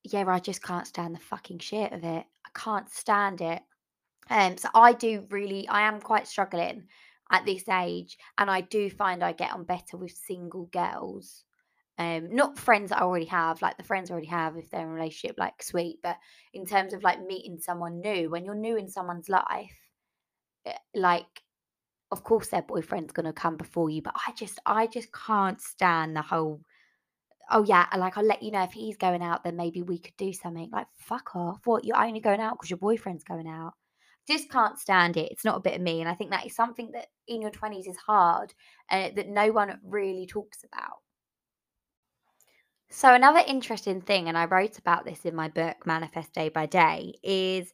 yeah, 0.05 0.25
I 0.27 0.39
just 0.39 0.63
can't 0.63 0.87
stand 0.87 1.15
the 1.15 1.21
fucking 1.21 1.59
shit 1.59 1.93
of 1.93 2.05
it. 2.05 2.25
I 2.47 2.51
can't 2.59 2.91
stand 2.91 3.41
it. 3.41 3.63
Um, 4.31 4.57
so 4.57 4.69
I 4.75 4.93
do 4.93 5.27
really, 5.31 5.69
I 5.69 5.83
am 5.89 6.01
quite 6.01 6.27
struggling 6.27 6.89
at 7.31 7.45
this 7.45 7.69
age, 7.69 8.19
and 8.39 8.51
I 8.51 8.61
do 8.61 8.91
find 8.91 9.23
I 9.23 9.33
get 9.33 9.53
on 9.53 9.65
better 9.65 9.97
with 9.97 10.13
single 10.13 10.67
girls. 10.67 11.45
Um, 11.99 12.35
not 12.35 12.59
friends 12.59 12.91
that 12.91 12.99
I 13.01 13.05
already 13.05 13.27
have, 13.27 13.63
like 13.63 13.77
the 13.79 13.83
friends 13.83 14.11
I 14.11 14.15
already 14.15 14.29
have, 14.29 14.57
if 14.57 14.69
they're 14.71 14.83
in 14.83 14.89
a 14.89 14.93
relationship, 14.93 15.37
like 15.39 15.63
sweet. 15.63 15.99
But 16.03 16.19
in 16.53 16.67
terms 16.67 16.93
of 16.93 17.03
like 17.03 17.25
meeting 17.25 17.59
someone 17.59 18.01
new, 18.01 18.31
when 18.31 18.45
you're 18.45 18.55
new 18.55 18.77
in 18.77 18.89
someone's 18.89 19.29
life, 19.29 19.75
eh, 20.67 20.73
like 20.95 21.43
of 22.13 22.25
course 22.25 22.49
their 22.49 22.63
boyfriend's 22.63 23.13
gonna 23.13 23.33
come 23.33 23.57
before 23.57 23.91
you. 23.91 24.03
But 24.03 24.15
I 24.27 24.33
just, 24.33 24.59
I 24.67 24.87
just 24.89 25.13
can't 25.13 25.61
stand 25.61 26.17
the 26.17 26.23
whole. 26.23 26.63
Oh 27.51 27.65
yeah, 27.65 27.87
like 27.97 28.19
I'll 28.19 28.25
let 28.25 28.43
you 28.43 28.51
know 28.53 28.63
if 28.65 28.73
he's 28.73 28.97
going 28.97 29.23
out, 29.23 29.45
then 29.45 29.57
maybe 29.57 29.83
we 29.83 29.99
could 29.99 30.17
do 30.19 30.33
something. 30.33 30.71
Like 30.73 30.89
fuck 30.99 31.37
off! 31.37 31.61
What 31.67 31.85
you're 31.85 32.03
only 32.03 32.21
going 32.21 32.41
out 32.41 32.55
because 32.59 32.71
your 32.71 32.79
boyfriend's 32.79 33.25
going 33.25 33.49
out? 33.49 33.75
Just 34.27 34.51
can't 34.51 34.79
stand 34.79 35.17
it. 35.17 35.31
It's 35.31 35.45
not 35.45 35.57
a 35.57 35.61
bit 35.61 35.75
of 35.75 35.81
me. 35.81 36.01
And 36.01 36.09
I 36.09 36.15
think 36.15 36.31
that 36.31 36.47
is 36.47 36.55
something 36.55 36.91
that 36.93 37.07
in 37.29 37.41
your 37.41 37.51
20s 37.51 37.89
is 37.89 37.97
hard 37.97 38.53
uh, 38.91 39.11
that 39.15 39.29
no 39.29 39.53
one 39.53 39.79
really 39.85 40.27
talks 40.27 40.65
about. 40.65 40.99
So, 42.89 43.13
another 43.13 43.43
interesting 43.47 44.01
thing, 44.01 44.29
and 44.29 44.39
I 44.39 44.45
wrote 44.45 44.79
about 44.79 45.05
this 45.05 45.25
in 45.25 45.35
my 45.35 45.49
book, 45.49 45.87
Manifest 45.87 46.33
Day 46.33 46.49
by 46.49 46.67
Day, 46.67 47.15
is 47.23 47.73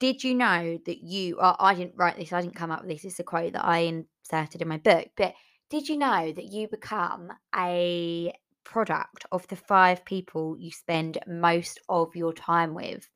did 0.00 0.24
you 0.24 0.34
know 0.34 0.78
that 0.86 1.04
you, 1.04 1.36
or 1.36 1.54
I 1.58 1.74
didn't 1.74 1.96
write 1.96 2.16
this, 2.16 2.32
I 2.32 2.40
didn't 2.40 2.56
come 2.56 2.72
up 2.72 2.80
with 2.80 2.90
this, 2.90 3.04
it's 3.04 3.20
a 3.20 3.24
quote 3.24 3.52
that 3.52 3.64
I 3.64 3.78
inserted 3.78 4.60
in 4.60 4.68
my 4.68 4.78
book, 4.78 5.08
but 5.16 5.34
did 5.68 5.88
you 5.88 5.96
know 5.96 6.32
that 6.32 6.46
you 6.46 6.66
become 6.66 7.30
a 7.56 8.32
product 8.64 9.24
of 9.30 9.46
the 9.46 9.56
five 9.56 10.04
people 10.04 10.56
you 10.58 10.72
spend 10.72 11.18
most 11.28 11.78
of 11.88 12.16
your 12.16 12.32
time 12.32 12.74
with? 12.74 13.08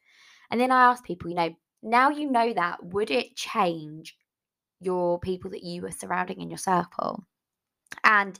And 0.50 0.60
then 0.60 0.70
I 0.70 0.84
asked 0.84 1.04
people, 1.04 1.30
you 1.30 1.36
know, 1.36 1.56
now 1.84 2.08
you 2.10 2.30
know 2.30 2.52
that, 2.52 2.84
would 2.84 3.10
it 3.10 3.36
change 3.36 4.16
your 4.80 5.20
people 5.20 5.50
that 5.50 5.62
you 5.62 5.82
were 5.82 5.90
surrounding 5.90 6.40
in 6.40 6.50
your 6.50 6.58
circle? 6.58 7.24
And 8.02 8.38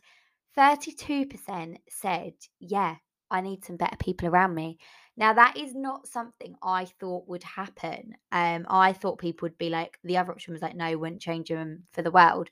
32% 0.57 1.77
said, 1.89 2.33
yeah, 2.59 2.97
I 3.31 3.41
need 3.41 3.65
some 3.65 3.77
better 3.77 3.97
people 3.99 4.29
around 4.29 4.55
me. 4.55 4.79
Now, 5.17 5.33
that 5.33 5.57
is 5.57 5.75
not 5.75 6.09
something 6.09 6.57
I 6.63 6.87
thought 6.99 7.29
would 7.29 7.45
happen. 7.45 8.15
Um, 8.33 8.67
I 8.69 8.93
thought 8.93 9.19
people 9.19 9.47
would 9.47 9.59
be 9.59 9.71
like, 9.71 9.99
the 10.03 10.17
other 10.17 10.33
option 10.33 10.53
was 10.53 10.63
like, 10.63 10.75
no, 10.75 10.97
wouldn't 10.99 11.21
change 11.21 11.49
them 11.49 11.85
for 11.93 12.03
the 12.03 12.11
world. 12.11 12.49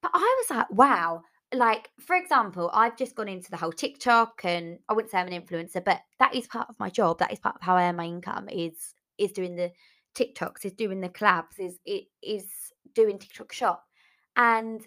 But 0.00 0.12
I 0.14 0.44
was 0.48 0.56
like, 0.56 0.70
wow. 0.70 1.22
Like, 1.54 1.90
for 2.00 2.16
example, 2.16 2.70
I've 2.72 2.96
just 2.96 3.14
gone 3.14 3.28
into 3.28 3.50
the 3.50 3.56
whole 3.56 3.72
TikTok 3.72 4.40
and 4.44 4.78
I 4.88 4.94
wouldn't 4.94 5.12
say 5.12 5.18
I'm 5.18 5.28
an 5.28 5.40
influencer, 5.40 5.84
but 5.84 6.00
that 6.18 6.34
is 6.34 6.46
part 6.46 6.68
of 6.68 6.78
my 6.80 6.88
job. 6.88 7.18
That 7.18 7.32
is 7.32 7.38
part 7.38 7.56
of 7.56 7.62
how 7.62 7.76
I 7.76 7.88
earn 7.88 7.96
my 7.96 8.06
income 8.06 8.48
is 8.48 8.94
is 9.18 9.32
doing 9.32 9.54
the 9.54 9.70
TikToks, 10.14 10.64
is 10.64 10.72
doing 10.72 11.00
the 11.00 11.08
collabs, 11.08 11.58
is 11.58 11.78
it 11.84 12.04
is 12.22 12.44
doing 12.94 13.18
TikTok 13.18 13.52
shop. 13.52 13.84
And 14.36 14.86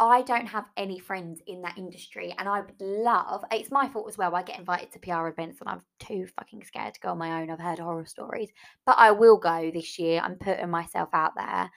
I 0.00 0.22
don't 0.22 0.46
have 0.46 0.66
any 0.76 1.00
friends 1.00 1.40
in 1.46 1.62
that 1.62 1.76
industry, 1.76 2.34
and 2.38 2.48
I 2.48 2.60
would 2.60 2.80
love. 2.80 3.44
It's 3.50 3.72
my 3.72 3.88
fault 3.88 4.08
as 4.08 4.16
well. 4.16 4.34
I 4.34 4.42
get 4.42 4.58
invited 4.58 4.92
to 4.92 5.00
PR 5.00 5.26
events, 5.26 5.60
and 5.60 5.68
I'm 5.68 5.82
too 5.98 6.26
fucking 6.38 6.62
scared 6.64 6.94
to 6.94 7.00
go 7.00 7.10
on 7.10 7.18
my 7.18 7.40
own. 7.40 7.50
I've 7.50 7.58
heard 7.58 7.80
horror 7.80 8.06
stories, 8.06 8.50
but 8.86 8.96
I 8.98 9.10
will 9.10 9.38
go 9.38 9.70
this 9.72 9.98
year. 9.98 10.20
I'm 10.22 10.36
putting 10.36 10.70
myself 10.70 11.08
out 11.12 11.32
there. 11.36 11.70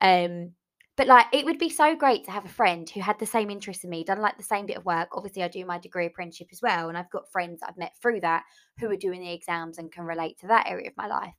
Um, 0.00 0.52
but 0.96 1.06
like, 1.06 1.26
it 1.32 1.44
would 1.44 1.58
be 1.58 1.70
so 1.70 1.94
great 1.94 2.24
to 2.24 2.32
have 2.32 2.44
a 2.44 2.48
friend 2.48 2.90
who 2.90 3.00
had 3.00 3.18
the 3.20 3.26
same 3.26 3.50
interest 3.50 3.84
in 3.84 3.90
me, 3.90 4.02
done 4.02 4.20
like 4.20 4.36
the 4.36 4.42
same 4.42 4.66
bit 4.66 4.76
of 4.76 4.84
work. 4.84 5.08
Obviously, 5.12 5.44
I 5.44 5.48
do 5.48 5.64
my 5.64 5.78
degree 5.78 6.06
apprenticeship 6.06 6.48
as 6.50 6.60
well, 6.60 6.88
and 6.88 6.98
I've 6.98 7.10
got 7.10 7.30
friends 7.30 7.62
I've 7.62 7.78
met 7.78 7.92
through 8.02 8.20
that 8.22 8.42
who 8.80 8.90
are 8.90 8.96
doing 8.96 9.20
the 9.20 9.32
exams 9.32 9.78
and 9.78 9.92
can 9.92 10.04
relate 10.04 10.38
to 10.40 10.48
that 10.48 10.66
area 10.68 10.88
of 10.88 10.96
my 10.96 11.06
life. 11.06 11.34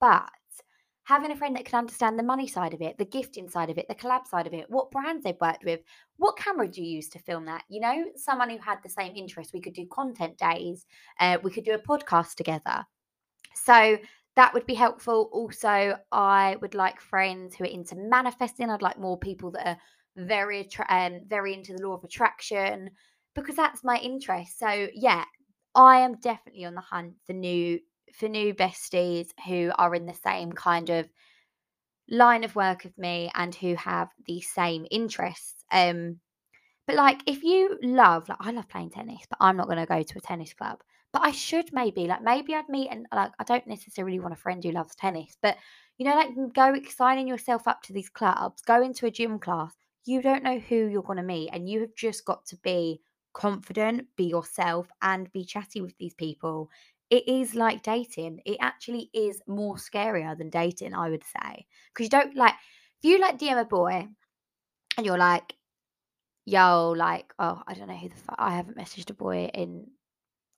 But 0.00 0.30
having 1.04 1.30
a 1.30 1.36
friend 1.36 1.56
that 1.56 1.64
can 1.64 1.78
understand 1.78 2.18
the 2.18 2.22
money 2.22 2.46
side 2.46 2.74
of 2.74 2.82
it, 2.82 2.98
the 2.98 3.04
gifting 3.04 3.48
side 3.48 3.70
of 3.70 3.78
it, 3.78 3.86
the 3.88 3.94
collab 3.94 4.26
side 4.26 4.46
of 4.46 4.52
it, 4.52 4.66
what 4.68 4.90
brands 4.90 5.24
they've 5.24 5.40
worked 5.40 5.64
with, 5.64 5.80
what 6.18 6.36
camera 6.36 6.68
do 6.68 6.82
you 6.82 6.96
use 6.96 7.08
to 7.08 7.18
film 7.18 7.46
that? 7.46 7.64
You 7.68 7.80
know, 7.80 8.04
someone 8.16 8.50
who 8.50 8.58
had 8.58 8.78
the 8.82 8.90
same 8.90 9.16
interest. 9.16 9.54
We 9.54 9.60
could 9.60 9.72
do 9.72 9.86
content 9.90 10.36
days, 10.36 10.86
uh, 11.18 11.38
we 11.42 11.50
could 11.50 11.64
do 11.64 11.72
a 11.72 11.78
podcast 11.78 12.34
together. 12.34 12.84
So 13.54 13.98
that 14.36 14.54
would 14.54 14.66
be 14.66 14.74
helpful. 14.74 15.30
Also, 15.32 15.96
I 16.12 16.56
would 16.60 16.74
like 16.74 17.00
friends 17.00 17.56
who 17.56 17.64
are 17.64 17.68
into 17.68 17.96
manifesting. 17.96 18.70
I'd 18.70 18.82
like 18.82 18.98
more 18.98 19.18
people 19.18 19.50
that 19.52 19.66
are 19.66 19.78
very 20.16 20.68
um, 20.88 21.20
very 21.26 21.54
into 21.54 21.72
the 21.72 21.86
law 21.86 21.94
of 21.94 22.04
attraction 22.04 22.90
because 23.34 23.56
that's 23.56 23.82
my 23.82 23.96
interest. 23.96 24.58
So 24.58 24.88
yeah, 24.94 25.24
I 25.74 26.00
am 26.00 26.16
definitely 26.20 26.64
on 26.66 26.74
the 26.74 26.80
hunt 26.80 27.14
for 27.26 27.32
new 27.32 27.80
for 28.14 28.28
new 28.28 28.54
besties 28.54 29.28
who 29.46 29.70
are 29.76 29.94
in 29.94 30.06
the 30.06 30.14
same 30.14 30.52
kind 30.52 30.90
of 30.90 31.08
line 32.10 32.44
of 32.44 32.56
work 32.56 32.84
of 32.84 32.96
me 32.96 33.30
and 33.34 33.54
who 33.54 33.74
have 33.74 34.08
the 34.26 34.40
same 34.40 34.86
interests. 34.90 35.64
Um, 35.70 36.20
but 36.86 36.96
like 36.96 37.20
if 37.26 37.42
you 37.42 37.78
love, 37.82 38.28
like 38.28 38.38
I 38.40 38.50
love 38.50 38.68
playing 38.68 38.90
tennis, 38.90 39.20
but 39.28 39.38
I'm 39.40 39.56
not 39.56 39.66
going 39.66 39.78
to 39.78 39.86
go 39.86 40.02
to 40.02 40.18
a 40.18 40.22
tennis 40.22 40.54
club. 40.54 40.78
But 41.12 41.22
I 41.22 41.30
should 41.30 41.72
maybe, 41.72 42.06
like 42.06 42.22
maybe 42.22 42.54
I'd 42.54 42.68
meet 42.68 42.88
and 42.90 43.06
like 43.14 43.32
I 43.38 43.44
don't 43.44 43.66
necessarily 43.66 44.20
want 44.20 44.34
a 44.34 44.36
friend 44.36 44.62
who 44.62 44.72
loves 44.72 44.94
tennis, 44.94 45.36
but 45.42 45.56
you 45.96 46.06
know, 46.06 46.14
like 46.14 46.30
go 46.54 46.74
signing 46.88 47.26
yourself 47.26 47.66
up 47.66 47.82
to 47.82 47.92
these 47.92 48.08
clubs, 48.08 48.62
go 48.62 48.82
into 48.82 49.06
a 49.06 49.10
gym 49.10 49.38
class. 49.38 49.74
You 50.04 50.22
don't 50.22 50.42
know 50.42 50.58
who 50.58 50.86
you're 50.86 51.02
going 51.02 51.18
to 51.18 51.22
meet, 51.22 51.50
and 51.52 51.68
you 51.68 51.80
have 51.80 51.94
just 51.94 52.24
got 52.24 52.46
to 52.46 52.56
be 52.56 53.00
confident, 53.32 54.06
be 54.16 54.24
yourself, 54.24 54.88
and 55.02 55.30
be 55.32 55.44
chatty 55.44 55.80
with 55.80 55.96
these 55.98 56.14
people 56.14 56.70
it 57.10 57.26
is 57.28 57.54
like 57.54 57.82
dating. 57.82 58.40
It 58.44 58.58
actually 58.60 59.10
is 59.14 59.40
more 59.46 59.76
scarier 59.76 60.36
than 60.36 60.50
dating, 60.50 60.94
I 60.94 61.10
would 61.10 61.24
say. 61.24 61.66
Because 61.92 62.04
you 62.04 62.10
don't 62.10 62.36
like, 62.36 62.54
if 63.02 63.10
you 63.10 63.18
like 63.18 63.38
DM 63.38 63.60
a 63.60 63.64
boy 63.64 64.06
and 64.96 65.06
you're 65.06 65.18
like, 65.18 65.54
yo, 66.44 66.90
like, 66.90 67.32
oh, 67.38 67.62
I 67.66 67.74
don't 67.74 67.88
know 67.88 67.96
who 67.96 68.08
the 68.08 68.16
fuck, 68.16 68.36
I 68.38 68.54
haven't 68.54 68.76
messaged 68.76 69.10
a 69.10 69.14
boy 69.14 69.50
in, 69.54 69.86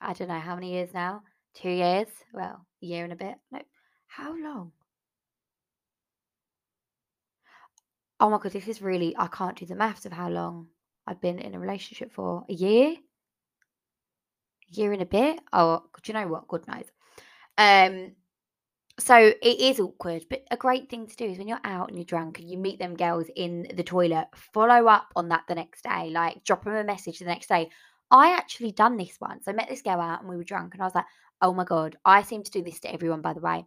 I 0.00 0.12
don't 0.12 0.28
know 0.28 0.38
how 0.38 0.54
many 0.54 0.72
years 0.72 0.94
now? 0.94 1.22
Two 1.54 1.70
years? 1.70 2.08
Well, 2.32 2.66
a 2.82 2.86
year 2.86 3.04
and 3.04 3.12
a 3.12 3.16
bit. 3.16 3.34
No, 3.50 3.60
how 4.06 4.36
long? 4.36 4.72
Oh 8.18 8.28
my 8.28 8.38
God, 8.38 8.52
this 8.52 8.68
is 8.68 8.82
really, 8.82 9.14
I 9.18 9.28
can't 9.28 9.56
do 9.56 9.66
the 9.66 9.74
maths 9.74 10.04
of 10.04 10.12
how 10.12 10.28
long 10.28 10.68
I've 11.06 11.20
been 11.20 11.38
in 11.38 11.54
a 11.54 11.60
relationship 11.60 12.12
for. 12.12 12.44
A 12.48 12.52
year? 12.52 12.96
Year 14.70 14.92
and 14.92 15.02
a 15.02 15.06
bit. 15.06 15.40
Oh, 15.52 15.82
do 16.02 16.12
you 16.12 16.18
know 16.18 16.28
what? 16.28 16.48
Good 16.48 16.66
knows. 16.66 16.86
Um, 17.58 18.12
so 18.98 19.16
it 19.16 19.60
is 19.60 19.80
awkward, 19.80 20.24
but 20.28 20.44
a 20.50 20.56
great 20.56 20.90
thing 20.90 21.06
to 21.06 21.16
do 21.16 21.24
is 21.24 21.38
when 21.38 21.48
you're 21.48 21.58
out 21.64 21.88
and 21.88 21.96
you're 21.96 22.04
drunk 22.04 22.38
and 22.38 22.50
you 22.50 22.58
meet 22.58 22.78
them 22.78 22.94
girls 22.96 23.26
in 23.34 23.66
the 23.74 23.82
toilet, 23.82 24.26
follow 24.34 24.86
up 24.86 25.08
on 25.16 25.28
that 25.30 25.44
the 25.48 25.54
next 25.54 25.84
day. 25.84 26.10
Like 26.10 26.44
drop 26.44 26.64
them 26.64 26.74
a 26.74 26.84
message 26.84 27.18
the 27.18 27.24
next 27.24 27.48
day. 27.48 27.70
I 28.10 28.32
actually 28.32 28.72
done 28.72 28.96
this 28.96 29.16
once. 29.20 29.46
I 29.46 29.52
met 29.52 29.68
this 29.68 29.82
girl 29.82 30.00
out 30.00 30.20
and 30.20 30.28
we 30.28 30.36
were 30.36 30.44
drunk, 30.44 30.74
and 30.74 30.82
I 30.82 30.86
was 30.86 30.94
like, 30.94 31.06
"Oh 31.40 31.54
my 31.54 31.64
god, 31.64 31.96
I 32.04 32.22
seem 32.22 32.42
to 32.42 32.50
do 32.50 32.62
this 32.62 32.80
to 32.80 32.92
everyone." 32.92 33.22
By 33.22 33.32
the 33.32 33.40
way, 33.40 33.64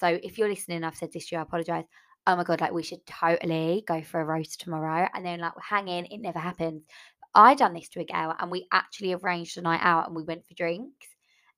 so 0.00 0.06
if 0.06 0.38
you're 0.38 0.48
listening, 0.48 0.82
I've 0.84 0.96
said 0.96 1.12
this 1.12 1.28
to 1.28 1.36
you. 1.36 1.38
I 1.40 1.42
apologize. 1.42 1.84
Oh 2.26 2.36
my 2.36 2.44
god, 2.44 2.60
like 2.60 2.72
we 2.72 2.82
should 2.82 3.04
totally 3.06 3.84
go 3.86 4.02
for 4.02 4.20
a 4.20 4.24
roast 4.24 4.60
tomorrow, 4.60 5.08
and 5.14 5.24
then 5.24 5.40
like 5.40 5.54
we're 5.56 5.62
hanging. 5.62 6.06
It 6.06 6.20
never 6.20 6.38
happens. 6.38 6.86
I 7.34 7.54
done 7.54 7.74
this 7.74 7.88
to 7.90 8.00
a 8.00 8.04
girl 8.04 8.34
and 8.38 8.50
we 8.50 8.66
actually 8.72 9.12
arranged 9.12 9.58
a 9.58 9.62
night 9.62 9.80
out 9.82 10.06
and 10.06 10.16
we 10.16 10.22
went 10.22 10.46
for 10.46 10.54
drinks. 10.54 11.06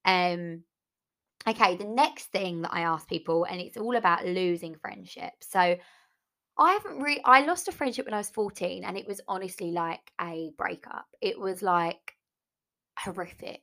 Um 0.05 0.65
okay, 1.47 1.77
the 1.77 1.85
next 1.85 2.27
thing 2.27 2.63
that 2.63 2.73
I 2.73 2.83
ask 2.83 3.07
people, 3.09 3.45
and 3.45 3.61
it's 3.61 3.77
all 3.77 3.97
about 3.97 4.27
losing 4.27 4.77
friendships. 4.77 5.49
So 5.51 5.77
I 6.59 6.73
haven't 6.73 7.01
really 7.01 7.23
I 7.25 7.45
lost 7.45 7.69
a 7.69 7.73
friendship 7.73 8.07
when 8.07 8.15
I 8.15 8.19
was 8.19 8.31
14 8.31 8.85
and 8.85 8.97
it 8.97 9.07
was 9.07 9.21
honestly 9.29 9.73
like 9.73 10.13
a 10.21 10.53
breakup. 10.57 11.07
It 11.21 11.39
was 11.39 11.63
like 11.63 12.17
horrific. 12.99 13.63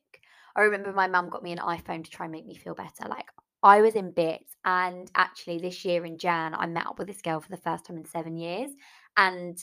I 0.54 0.62
remember 0.62 0.92
my 0.92 1.08
mum 1.08 1.30
got 1.30 1.42
me 1.42 1.52
an 1.52 1.58
iPhone 1.58 2.04
to 2.04 2.10
try 2.10 2.26
and 2.26 2.32
make 2.32 2.46
me 2.46 2.56
feel 2.56 2.74
better. 2.74 3.08
Like 3.08 3.26
I 3.62 3.80
was 3.80 3.94
in 3.94 4.10
bits. 4.12 4.54
And 4.64 5.10
actually 5.14 5.58
this 5.58 5.84
year 5.84 6.04
in 6.04 6.18
Jan, 6.18 6.54
I 6.54 6.66
met 6.66 6.86
up 6.86 6.98
with 6.98 7.08
this 7.08 7.22
girl 7.22 7.40
for 7.40 7.48
the 7.48 7.56
first 7.56 7.86
time 7.86 7.96
in 7.96 8.04
seven 8.04 8.36
years. 8.36 8.70
And 9.16 9.58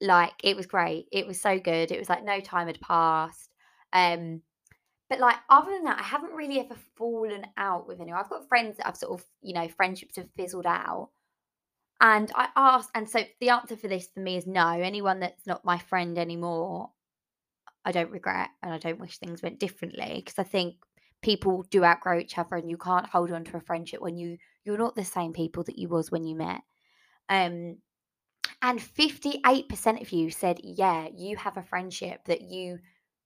like, 0.00 0.32
it 0.42 0.56
was 0.56 0.66
great. 0.66 1.06
It 1.12 1.26
was 1.26 1.40
so 1.40 1.58
good. 1.58 1.90
It 1.90 1.98
was 1.98 2.08
like 2.08 2.24
no 2.24 2.40
time 2.40 2.66
had 2.66 2.80
passed. 2.80 3.50
Um, 3.92 4.42
but 5.08 5.20
like 5.20 5.36
other 5.48 5.70
than 5.70 5.84
that, 5.84 6.00
I 6.00 6.02
haven't 6.02 6.32
really 6.32 6.58
ever 6.58 6.76
fallen 6.96 7.46
out 7.56 7.86
with 7.86 8.00
anyone. 8.00 8.20
I've 8.20 8.30
got 8.30 8.48
friends 8.48 8.76
that 8.76 8.88
I've 8.88 8.96
sort 8.96 9.20
of, 9.20 9.26
you 9.40 9.54
know, 9.54 9.68
friendships 9.68 10.16
have 10.16 10.28
fizzled 10.36 10.66
out. 10.66 11.10
And 12.00 12.30
I 12.34 12.48
asked, 12.56 12.90
and 12.94 13.08
so 13.08 13.20
the 13.40 13.50
answer 13.50 13.76
for 13.76 13.88
this 13.88 14.08
for 14.12 14.20
me 14.20 14.36
is 14.36 14.46
no. 14.46 14.68
Anyone 14.68 15.20
that's 15.20 15.46
not 15.46 15.64
my 15.64 15.78
friend 15.78 16.18
anymore, 16.18 16.90
I 17.84 17.92
don't 17.92 18.10
regret 18.10 18.50
and 18.62 18.74
I 18.74 18.78
don't 18.78 18.98
wish 18.98 19.18
things 19.18 19.42
went 19.42 19.60
differently 19.60 20.14
because 20.16 20.38
I 20.38 20.42
think 20.42 20.74
people 21.22 21.64
do 21.70 21.84
outgrow 21.84 22.18
each 22.18 22.36
other 22.36 22.56
and 22.56 22.68
you 22.68 22.76
can't 22.76 23.08
hold 23.08 23.30
on 23.32 23.44
to 23.44 23.56
a 23.56 23.60
friendship 23.60 24.00
when 24.00 24.16
you 24.16 24.36
you're 24.64 24.76
not 24.76 24.96
the 24.96 25.04
same 25.04 25.32
people 25.32 25.62
that 25.64 25.78
you 25.78 25.88
was 25.88 26.10
when 26.10 26.24
you 26.24 26.34
met. 26.34 26.60
Um 27.28 27.78
and 28.62 28.78
58% 28.78 30.00
of 30.00 30.12
you 30.12 30.30
said, 30.30 30.60
yeah, 30.62 31.08
you 31.14 31.36
have 31.36 31.56
a 31.56 31.62
friendship 31.62 32.24
that 32.26 32.42
you 32.42 32.78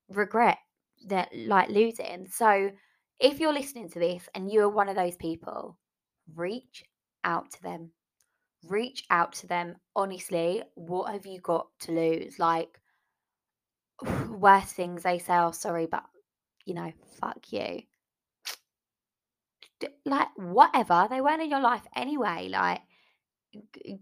regret 0.09 0.59
that 1.07 1.29
like 1.35 1.69
losing. 1.69 2.27
So 2.31 2.71
if 3.19 3.41
you're 3.41 3.53
listening 3.53 3.89
to 3.91 3.99
this 3.99 4.29
and 4.35 4.50
you're 4.50 4.69
one 4.69 4.89
of 4.89 4.97
those 4.97 5.17
people, 5.17 5.79
reach 6.35 6.85
out 7.25 7.50
to 7.53 7.62
them. 7.62 7.91
Reach 8.69 9.05
out 9.11 9.33
to 9.35 9.47
them. 9.47 9.77
Honestly, 9.97 10.62
what 10.75 11.12
have 11.12 11.27
you 11.27 11.41
got 11.41 11.67
to 11.81 11.93
lose? 11.93 12.39
Like, 12.39 12.81
worst 14.29 14.75
things 14.75 15.03
they 15.03 15.19
say, 15.19 15.37
oh, 15.37 15.50
sorry, 15.53 15.87
but 15.87 16.05
you 16.65 16.75
know, 16.75 16.93
fuck 17.21 17.53
you. 17.53 17.83
Like, 20.05 20.29
whatever. 20.37 21.07
They 21.09 21.21
weren't 21.21 21.43
in 21.43 21.50
your 21.50 21.61
life 21.61 21.87
anyway. 21.97 22.49
Like, 22.50 22.81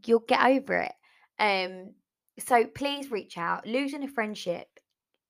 you'll 0.04 0.18
get 0.20 0.44
over 0.44 0.74
it. 0.74 0.92
Um, 1.38 1.94
so 2.38 2.66
please 2.66 3.10
reach 3.10 3.38
out. 3.38 3.66
Losing 3.66 4.04
a 4.04 4.08
friendship 4.08 4.68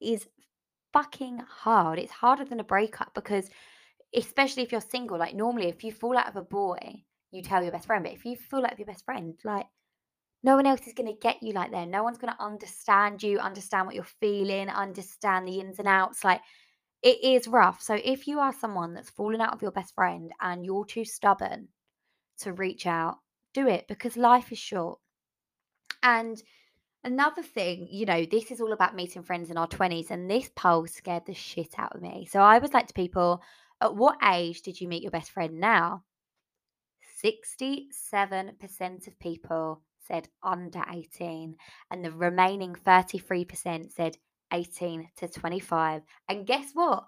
is 0.00 0.26
fucking 0.92 1.38
hard. 1.38 1.98
It's 1.98 2.12
harder 2.12 2.44
than 2.44 2.60
a 2.60 2.64
breakup 2.64 3.14
because, 3.14 3.48
especially 4.14 4.62
if 4.62 4.72
you're 4.72 4.80
single, 4.80 5.18
like 5.18 5.34
normally, 5.34 5.68
if 5.68 5.84
you 5.84 5.92
fall 5.92 6.16
out 6.16 6.28
of 6.28 6.36
a 6.36 6.42
boy, 6.42 7.04
you 7.30 7.42
tell 7.42 7.62
your 7.62 7.72
best 7.72 7.86
friend. 7.86 8.04
But 8.04 8.12
if 8.12 8.24
you 8.24 8.36
fall 8.36 8.64
out 8.64 8.72
of 8.72 8.78
your 8.78 8.86
best 8.86 9.04
friend, 9.04 9.34
like 9.44 9.66
no 10.42 10.56
one 10.56 10.66
else 10.66 10.86
is 10.86 10.94
going 10.94 11.12
to 11.12 11.18
get 11.20 11.42
you 11.42 11.52
like 11.52 11.72
that. 11.72 11.88
No 11.88 12.02
one's 12.02 12.18
going 12.18 12.32
to 12.32 12.42
understand 12.42 13.22
you, 13.22 13.38
understand 13.38 13.86
what 13.86 13.94
you're 13.94 14.04
feeling, 14.04 14.68
understand 14.68 15.46
the 15.48 15.60
ins 15.60 15.78
and 15.78 15.88
outs. 15.88 16.24
Like 16.24 16.40
it 17.02 17.22
is 17.22 17.48
rough. 17.48 17.82
So 17.82 17.98
if 18.02 18.26
you 18.26 18.38
are 18.38 18.52
someone 18.52 18.94
that's 18.94 19.10
fallen 19.10 19.40
out 19.40 19.52
of 19.52 19.62
your 19.62 19.72
best 19.72 19.94
friend 19.94 20.30
and 20.40 20.64
you're 20.64 20.86
too 20.86 21.04
stubborn 21.04 21.68
to 22.40 22.52
reach 22.52 22.86
out, 22.86 23.18
do 23.52 23.66
it 23.66 23.86
because 23.88 24.16
life 24.16 24.52
is 24.52 24.58
short. 24.58 24.98
And 26.02 26.42
another 27.04 27.42
thing, 27.42 27.88
you 27.90 28.06
know, 28.06 28.24
this 28.24 28.50
is 28.50 28.60
all 28.60 28.72
about 28.72 28.94
meeting 28.94 29.22
friends 29.22 29.50
in 29.50 29.56
our 29.56 29.68
20s, 29.68 30.10
and 30.10 30.30
this 30.30 30.50
poll 30.54 30.86
scared 30.86 31.26
the 31.26 31.34
shit 31.34 31.78
out 31.78 31.94
of 31.94 32.02
me. 32.02 32.26
So 32.30 32.40
I 32.40 32.58
was 32.58 32.72
like 32.72 32.86
to 32.88 32.94
people, 32.94 33.42
at 33.80 33.94
what 33.94 34.18
age 34.24 34.62
did 34.62 34.80
you 34.80 34.88
meet 34.88 35.02
your 35.02 35.10
best 35.10 35.30
friend 35.30 35.60
now? 35.60 36.02
67% 37.24 39.08
of 39.08 39.18
people 39.18 39.82
said 40.06 40.28
under 40.42 40.82
18, 40.90 41.56
and 41.90 42.04
the 42.04 42.12
remaining 42.12 42.74
33% 42.74 43.92
said 43.92 44.16
18 44.52 45.08
to 45.16 45.28
25. 45.28 46.02
And 46.28 46.46
guess 46.46 46.70
what? 46.74 47.04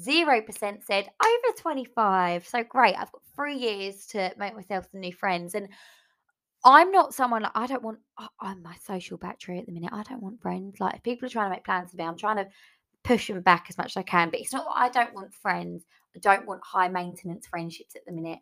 0% 0.00 0.84
said 0.84 1.08
over 1.24 1.56
25. 1.56 2.46
So 2.46 2.64
great. 2.64 2.96
I've 2.96 3.12
got 3.12 3.22
three 3.36 3.56
years 3.56 4.06
to 4.08 4.32
make 4.38 4.54
myself 4.54 4.86
some 4.90 5.00
new 5.00 5.12
friends. 5.12 5.54
And 5.54 5.68
I'm 6.64 6.90
not 6.90 7.14
someone 7.14 7.42
like, 7.42 7.52
I 7.54 7.66
don't 7.66 7.82
want, 7.82 7.98
I'm 8.40 8.62
my 8.62 8.74
social 8.82 9.18
battery 9.18 9.58
at 9.58 9.66
the 9.66 9.72
minute. 9.72 9.90
I 9.92 10.02
don't 10.02 10.22
want 10.22 10.40
friends. 10.40 10.80
Like, 10.80 10.96
if 10.96 11.02
people 11.02 11.26
are 11.26 11.30
trying 11.30 11.50
to 11.50 11.56
make 11.56 11.64
plans 11.64 11.92
with 11.92 11.98
me, 11.98 12.04
I'm 12.04 12.16
trying 12.16 12.36
to 12.36 12.48
push 13.02 13.28
them 13.28 13.42
back 13.42 13.66
as 13.68 13.76
much 13.76 13.92
as 13.92 13.96
I 13.98 14.02
can. 14.02 14.30
But 14.30 14.40
it's 14.40 14.52
not 14.52 14.66
I 14.74 14.88
don't 14.88 15.14
want 15.14 15.34
friends. 15.34 15.84
I 16.16 16.20
don't 16.20 16.46
want 16.46 16.62
high 16.64 16.88
maintenance 16.88 17.46
friendships 17.46 17.94
at 17.96 18.06
the 18.06 18.12
minute. 18.12 18.38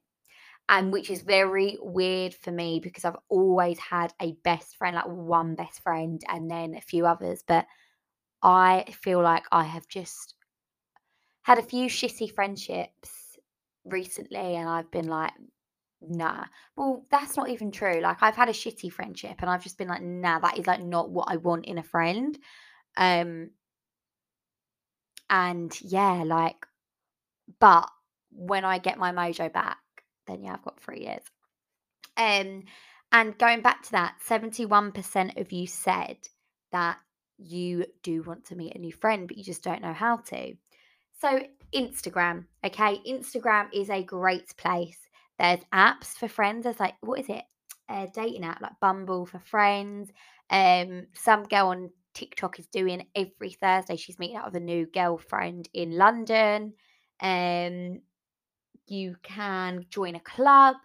And 0.69 0.93
which 0.93 1.11
is 1.11 1.23
very 1.23 1.77
weird 1.81 2.35
for 2.35 2.53
me 2.53 2.79
because 2.81 3.05
I've 3.05 3.17
always 3.29 3.79
had 3.81 4.15
a 4.23 4.37
best 4.45 4.77
friend, 4.77 4.95
like 4.95 5.07
one 5.07 5.57
best 5.57 5.83
friend, 5.83 6.23
and 6.29 6.49
then 6.49 6.77
a 6.77 6.81
few 6.81 7.05
others. 7.07 7.43
But 7.47 7.67
I 8.43 8.85
feel 9.03 9.21
like 9.21 9.45
I 9.51 9.65
have 9.65 9.89
just 9.89 10.35
had 11.43 11.59
a 11.59 11.63
few 11.63 11.89
shitty 11.89 12.33
friendships 12.33 13.37
recently, 13.85 14.55
and 14.55 14.69
I've 14.69 14.91
been 14.93 15.09
like, 15.09 15.33
nah. 16.09 16.45
Well, 16.77 17.05
that's 17.11 17.37
not 17.37 17.49
even 17.49 17.71
true. 17.71 18.01
Like, 18.01 18.23
I've 18.23 18.37
had 18.37 18.49
a 18.49 18.53
shitty 18.53 18.93
friendship, 18.93 19.37
and 19.41 19.51
I've 19.51 19.63
just 19.63 19.79
been 19.79 19.89
like, 19.89 20.03
nah, 20.03 20.39
that 20.41 20.59
is 20.59 20.67
like 20.67 20.83
not 20.83 21.11
what 21.11 21.29
I 21.31 21.37
want 21.37 21.67
in 21.67 21.79
a 21.79 21.83
friend. 21.83 22.39
Um, 22.97 23.51
and 25.31 25.77
yeah, 25.81 26.23
like, 26.25 26.67
but 27.59 27.89
when 28.31 28.65
I 28.65 28.79
get 28.79 28.99
my 28.99 29.13
mojo 29.13 29.53
back, 29.53 29.79
then 30.27 30.43
yeah, 30.43 30.55
I've 30.55 30.65
got 30.65 30.81
three 30.81 31.01
years. 31.01 31.23
Um, 32.17 32.65
and 33.11 33.39
going 33.39 33.61
back 33.63 33.83
to 33.85 33.93
that, 33.93 34.17
71% 34.27 35.41
of 35.41 35.53
you 35.53 35.67
said 35.67 36.17
that 36.71 36.99
you 37.39 37.87
do 38.03 38.23
want 38.23 38.47
to 38.47 38.57
meet 38.57 38.75
a 38.75 38.79
new 38.79 38.93
friend, 38.93 39.29
but 39.29 39.37
you 39.37 39.45
just 39.45 39.63
don't 39.63 39.83
know 39.83 39.93
how 39.93 40.19
to. 40.19 40.55
So, 41.21 41.41
Instagram, 41.75 42.47
okay? 42.65 43.01
Instagram 43.09 43.69
is 43.73 43.91
a 43.91 44.03
great 44.03 44.57
place. 44.57 44.99
There's 45.43 45.65
apps 45.75 46.15
for 46.17 46.29
friends. 46.29 46.63
There's 46.63 46.79
like, 46.79 46.95
what 47.01 47.19
is 47.19 47.29
it? 47.29 47.43
A 47.89 48.07
dating 48.15 48.45
app 48.45 48.61
like 48.61 48.79
Bumble 48.81 49.27
for 49.27 49.41
friends. 49.41 50.13
Um, 50.51 51.09
some 51.15 51.43
girl 51.43 51.69
on 51.69 51.91
TikTok 52.15 52.61
is 52.61 52.69
doing 52.69 53.05
every 53.17 53.51
Thursday. 53.51 53.97
She's 53.97 54.21
meeting 54.21 54.37
up 54.37 54.45
with 54.45 54.55
a 54.55 54.61
new 54.61 54.87
girlfriend 54.87 55.69
in 55.75 55.99
London. 55.99 56.75
Um, 57.21 58.03
you 58.87 59.17
can 59.25 59.85
join 59.91 60.15
a 60.15 60.21
club. 60.21 60.77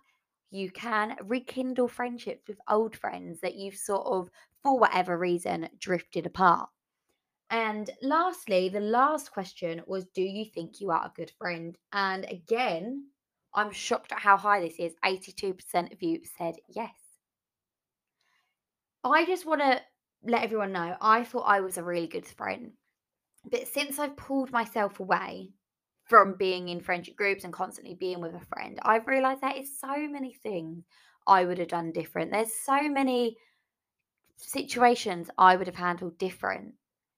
You 0.50 0.72
can 0.72 1.17
rekindle 1.24 1.88
friendships 1.88 2.48
with 2.48 2.58
old 2.67 2.96
friends 2.96 3.39
that 3.41 3.54
you've 3.54 3.76
sort 3.76 4.08
of 4.08 4.28
for 4.63 4.80
whatever 4.80 5.20
reason, 5.20 5.70
drifted 5.78 6.26
apart. 6.26 6.67
And 7.52 7.91
lastly, 8.02 8.70
the 8.70 8.80
last 8.80 9.32
question 9.32 9.84
was 9.86 10.08
Do 10.15 10.24
you 10.24 10.46
think 10.46 10.82
you 10.82 10.89
are 10.89 11.06
a 11.06 11.13
good 11.15 11.32
friend? 11.38 11.78
And 11.93 12.26
again, 12.26 13.06
I'm 13.58 13.72
shocked 13.72 14.12
at 14.12 14.20
how 14.20 14.38
high 14.38 14.62
this 14.62 14.76
is. 14.78 14.93
82% 15.04 15.91
of 15.91 16.04
you 16.04 16.22
said 16.38 16.56
yes. 16.70 16.93
I 19.04 19.26
just 19.26 19.46
want 19.46 19.62
to 19.62 19.82
let 20.24 20.43
everyone 20.43 20.72
know 20.72 20.96
I 21.02 21.24
thought 21.24 21.46
I 21.48 21.62
was 21.62 21.78
a 21.78 21.84
really 21.84 22.08
good 22.08 22.28
friend. 22.28 22.74
But 23.50 23.67
since 23.67 23.98
I've 23.98 24.15
pulled 24.15 24.52
myself 24.52 25.00
away 25.00 25.54
from 26.04 26.36
being 26.38 26.70
in 26.70 26.82
friendship 26.82 27.15
groups 27.15 27.43
and 27.43 27.52
constantly 27.52 27.96
being 27.96 28.22
with 28.22 28.36
a 28.36 28.46
friend, 28.46 28.80
I've 28.84 29.08
realized 29.08 29.41
there 29.41 29.58
is 29.58 29.80
so 29.80 30.08
many 30.08 30.34
things 30.34 30.84
I 31.26 31.43
would 31.46 31.58
have 31.58 31.70
done 31.70 31.91
different. 31.91 32.32
There's 32.32 32.54
so 32.54 32.89
many 32.89 33.38
situations 34.38 35.30
I 35.38 35.56
would 35.56 35.67
have 35.67 35.76
handled 35.76 36.20
different. 36.20 36.76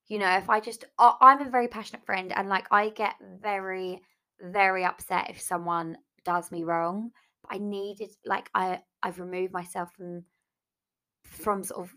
You 0.08 0.19
know, 0.19 0.38
if 0.38 0.49
I 0.49 0.62
just, 0.62 0.86
I'm 0.97 1.41
a 1.41 1.49
very 1.49 1.67
passionate 1.67 2.06
friend 2.06 2.32
and 2.34 2.47
like 2.47 2.67
I 2.71 2.89
get 2.89 3.15
very, 3.41 4.02
very 4.41 4.86
upset 4.86 5.30
if 5.30 5.41
someone 5.41 5.97
does 6.23 6.51
me 6.51 6.63
wrong. 6.63 7.12
But 7.41 7.55
I 7.55 7.58
needed, 7.60 8.10
like, 8.25 8.49
I, 8.53 8.82
I've 9.01 9.19
removed 9.19 9.53
myself 9.53 9.91
from, 9.93 10.25
from 11.23 11.63
sort 11.63 11.88
of 11.88 11.95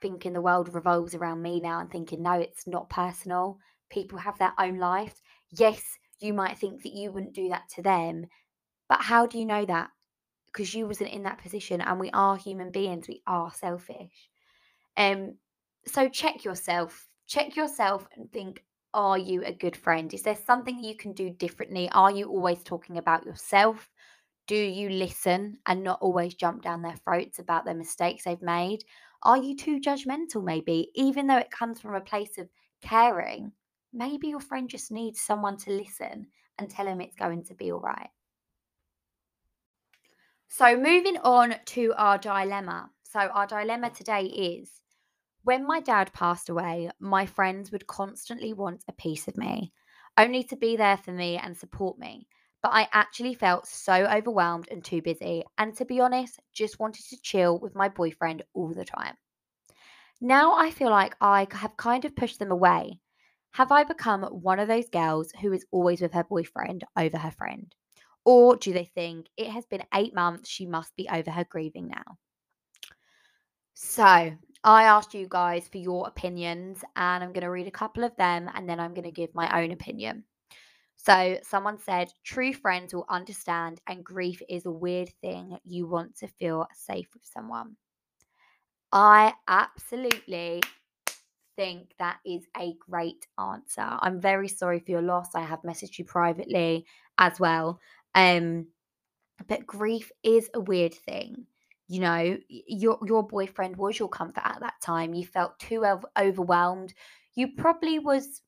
thinking 0.00 0.32
the 0.32 0.40
world 0.40 0.74
revolves 0.74 1.14
around 1.14 1.42
me 1.42 1.60
now 1.60 1.80
and 1.80 1.90
thinking, 1.90 2.22
no, 2.22 2.32
it's 2.32 2.66
not 2.66 2.88
personal. 2.90 3.58
People 3.90 4.18
have 4.18 4.38
their 4.38 4.52
own 4.58 4.78
life. 4.78 5.20
Yes, 5.50 5.82
you 6.20 6.32
might 6.32 6.58
think 6.58 6.82
that 6.82 6.94
you 6.94 7.12
wouldn't 7.12 7.34
do 7.34 7.48
that 7.50 7.68
to 7.74 7.82
them, 7.82 8.26
but 8.88 9.00
how 9.00 9.26
do 9.26 9.38
you 9.38 9.44
know 9.44 9.64
that? 9.64 9.90
Because 10.46 10.74
you 10.74 10.86
wasn't 10.86 11.10
in 11.10 11.24
that 11.24 11.42
position 11.42 11.80
and 11.80 11.98
we 11.98 12.10
are 12.12 12.36
human 12.36 12.70
beings, 12.70 13.08
we 13.08 13.22
are 13.26 13.52
selfish. 13.52 14.30
Um, 14.96 15.34
so 15.86 16.08
check 16.08 16.44
yourself. 16.44 17.08
Check 17.26 17.56
yourself 17.56 18.06
and 18.16 18.30
think, 18.32 18.64
are 18.94 19.18
you 19.18 19.42
a 19.44 19.52
good 19.52 19.76
friend? 19.76 20.14
Is 20.14 20.22
there 20.22 20.38
something 20.46 20.78
you 20.82 20.96
can 20.96 21.12
do 21.12 21.28
differently? 21.28 21.90
Are 21.90 22.10
you 22.10 22.28
always 22.28 22.62
talking 22.62 22.96
about 22.96 23.26
yourself? 23.26 23.90
Do 24.46 24.56
you 24.56 24.88
listen 24.88 25.58
and 25.66 25.82
not 25.82 26.00
always 26.00 26.34
jump 26.34 26.62
down 26.62 26.80
their 26.80 26.96
throats 27.04 27.38
about 27.38 27.64
their 27.64 27.74
mistakes 27.74 28.24
they've 28.24 28.40
made? 28.40 28.84
Are 29.22 29.36
you 29.36 29.56
too 29.56 29.80
judgmental, 29.80 30.44
maybe, 30.44 30.90
even 30.94 31.26
though 31.26 31.38
it 31.38 31.50
comes 31.50 31.80
from 31.80 31.94
a 31.94 32.00
place 32.00 32.38
of 32.38 32.48
caring? 32.82 33.52
Maybe 33.92 34.28
your 34.28 34.40
friend 34.40 34.68
just 34.68 34.92
needs 34.92 35.20
someone 35.20 35.56
to 35.58 35.70
listen 35.72 36.28
and 36.58 36.70
tell 36.70 36.86
him 36.86 37.00
it's 37.00 37.16
going 37.16 37.44
to 37.44 37.54
be 37.54 37.72
all 37.72 37.80
right. 37.80 38.10
So, 40.48 40.76
moving 40.76 41.16
on 41.18 41.56
to 41.66 41.94
our 41.96 42.18
dilemma. 42.18 42.90
So, 43.02 43.20
our 43.20 43.46
dilemma 43.46 43.90
today 43.90 44.24
is 44.24 44.70
when 45.44 45.66
my 45.66 45.80
dad 45.80 46.12
passed 46.12 46.48
away, 46.48 46.90
my 46.98 47.26
friends 47.26 47.70
would 47.70 47.86
constantly 47.86 48.52
want 48.52 48.82
a 48.88 48.92
piece 48.92 49.28
of 49.28 49.36
me, 49.36 49.72
only 50.16 50.42
to 50.44 50.56
be 50.56 50.76
there 50.76 50.96
for 50.96 51.12
me 51.12 51.36
and 51.36 51.56
support 51.56 51.98
me. 51.98 52.26
But 52.62 52.72
I 52.72 52.88
actually 52.92 53.34
felt 53.34 53.66
so 53.66 53.92
overwhelmed 53.92 54.68
and 54.70 54.82
too 54.82 55.02
busy, 55.02 55.44
and 55.58 55.76
to 55.76 55.84
be 55.84 56.00
honest, 56.00 56.40
just 56.54 56.80
wanted 56.80 57.04
to 57.10 57.20
chill 57.20 57.58
with 57.58 57.74
my 57.74 57.90
boyfriend 57.90 58.42
all 58.54 58.72
the 58.72 58.86
time. 58.86 59.16
Now 60.20 60.56
I 60.56 60.70
feel 60.70 60.88
like 60.88 61.14
I 61.20 61.46
have 61.52 61.76
kind 61.76 62.06
of 62.06 62.16
pushed 62.16 62.38
them 62.38 62.50
away. 62.50 63.00
Have 63.52 63.70
I 63.70 63.84
become 63.84 64.22
one 64.22 64.58
of 64.58 64.68
those 64.68 64.88
girls 64.88 65.30
who 65.40 65.52
is 65.52 65.66
always 65.70 66.00
with 66.00 66.14
her 66.14 66.24
boyfriend 66.24 66.84
over 66.96 67.18
her 67.18 67.30
friend? 67.30 67.74
Or 68.24 68.56
do 68.56 68.72
they 68.72 68.86
think 68.86 69.26
it 69.36 69.48
has 69.48 69.66
been 69.66 69.84
eight 69.92 70.14
months, 70.14 70.48
she 70.48 70.64
must 70.64 70.96
be 70.96 71.06
over 71.10 71.30
her 71.30 71.44
grieving 71.44 71.88
now? 71.88 72.16
So, 73.74 74.32
I 74.64 74.84
asked 74.84 75.14
you 75.14 75.26
guys 75.28 75.68
for 75.68 75.78
your 75.78 76.08
opinions, 76.08 76.82
and 76.96 77.22
I'm 77.22 77.32
going 77.32 77.42
to 77.44 77.50
read 77.50 77.66
a 77.68 77.70
couple 77.70 78.02
of 78.04 78.16
them 78.16 78.50
and 78.54 78.68
then 78.68 78.80
I'm 78.80 78.94
going 78.94 79.04
to 79.04 79.10
give 79.12 79.34
my 79.34 79.62
own 79.62 79.72
opinion. 79.72 80.24
So, 80.96 81.38
someone 81.42 81.78
said, 81.78 82.08
True 82.24 82.52
friends 82.54 82.94
will 82.94 83.06
understand, 83.08 83.80
and 83.86 84.04
grief 84.04 84.40
is 84.48 84.66
a 84.66 84.70
weird 84.70 85.10
thing. 85.20 85.58
You 85.64 85.86
want 85.86 86.16
to 86.18 86.28
feel 86.28 86.66
safe 86.74 87.08
with 87.14 87.24
someone. 87.24 87.76
I 88.92 89.34
absolutely 89.48 90.62
think 91.56 91.94
that 91.98 92.18
is 92.24 92.46
a 92.56 92.74
great 92.80 93.26
answer. 93.38 93.82
I'm 94.00 94.20
very 94.20 94.48
sorry 94.48 94.80
for 94.80 94.92
your 94.92 95.02
loss. 95.02 95.34
I 95.34 95.42
have 95.42 95.62
messaged 95.62 95.98
you 95.98 96.04
privately 96.04 96.86
as 97.18 97.38
well. 97.40 97.80
Um, 98.14 98.68
But 99.48 99.66
grief 99.66 100.10
is 100.22 100.50
a 100.54 100.60
weird 100.60 100.94
thing. 100.94 101.46
You 101.88 102.00
know, 102.00 102.38
your 102.48 102.98
your 103.06 103.26
boyfriend 103.26 103.76
was 103.76 103.98
your 103.98 104.08
comfort 104.08 104.42
at 104.44 104.60
that 104.60 104.80
time. 104.80 105.14
You 105.14 105.26
felt 105.26 105.58
too 105.58 105.84
overwhelmed. 106.18 106.94
You 107.34 107.48
probably 107.56 107.98
was 107.98 108.40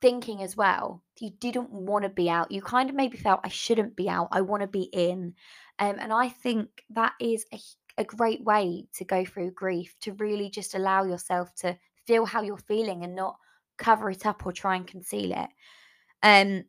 thinking 0.00 0.42
as 0.42 0.56
well. 0.56 1.02
You 1.20 1.30
didn't 1.30 1.70
want 1.70 2.04
to 2.04 2.08
be 2.08 2.30
out. 2.30 2.50
You 2.50 2.62
kind 2.62 2.90
of 2.90 2.96
maybe 2.96 3.16
felt 3.16 3.40
I 3.44 3.48
shouldn't 3.48 3.96
be 3.96 4.08
out. 4.08 4.28
I 4.30 4.40
want 4.40 4.62
to 4.62 4.68
be 4.68 4.88
in. 4.92 5.34
Um, 5.78 5.96
and 5.98 6.12
I 6.12 6.28
think 6.28 6.68
that 6.90 7.12
is 7.20 7.44
a, 7.52 7.58
a 7.98 8.04
great 8.04 8.42
way 8.44 8.86
to 8.94 9.04
go 9.04 9.24
through 9.24 9.52
grief 9.52 9.94
to 10.02 10.12
really 10.14 10.50
just 10.50 10.74
allow 10.74 11.04
yourself 11.04 11.54
to 11.56 11.76
feel 12.06 12.24
how 12.24 12.42
you're 12.42 12.56
feeling 12.56 13.04
and 13.04 13.14
not 13.14 13.36
cover 13.78 14.10
it 14.10 14.26
up 14.26 14.44
or 14.44 14.52
try 14.52 14.76
and 14.76 14.86
conceal 14.86 15.32
it. 15.32 15.48
Um, 16.22 16.64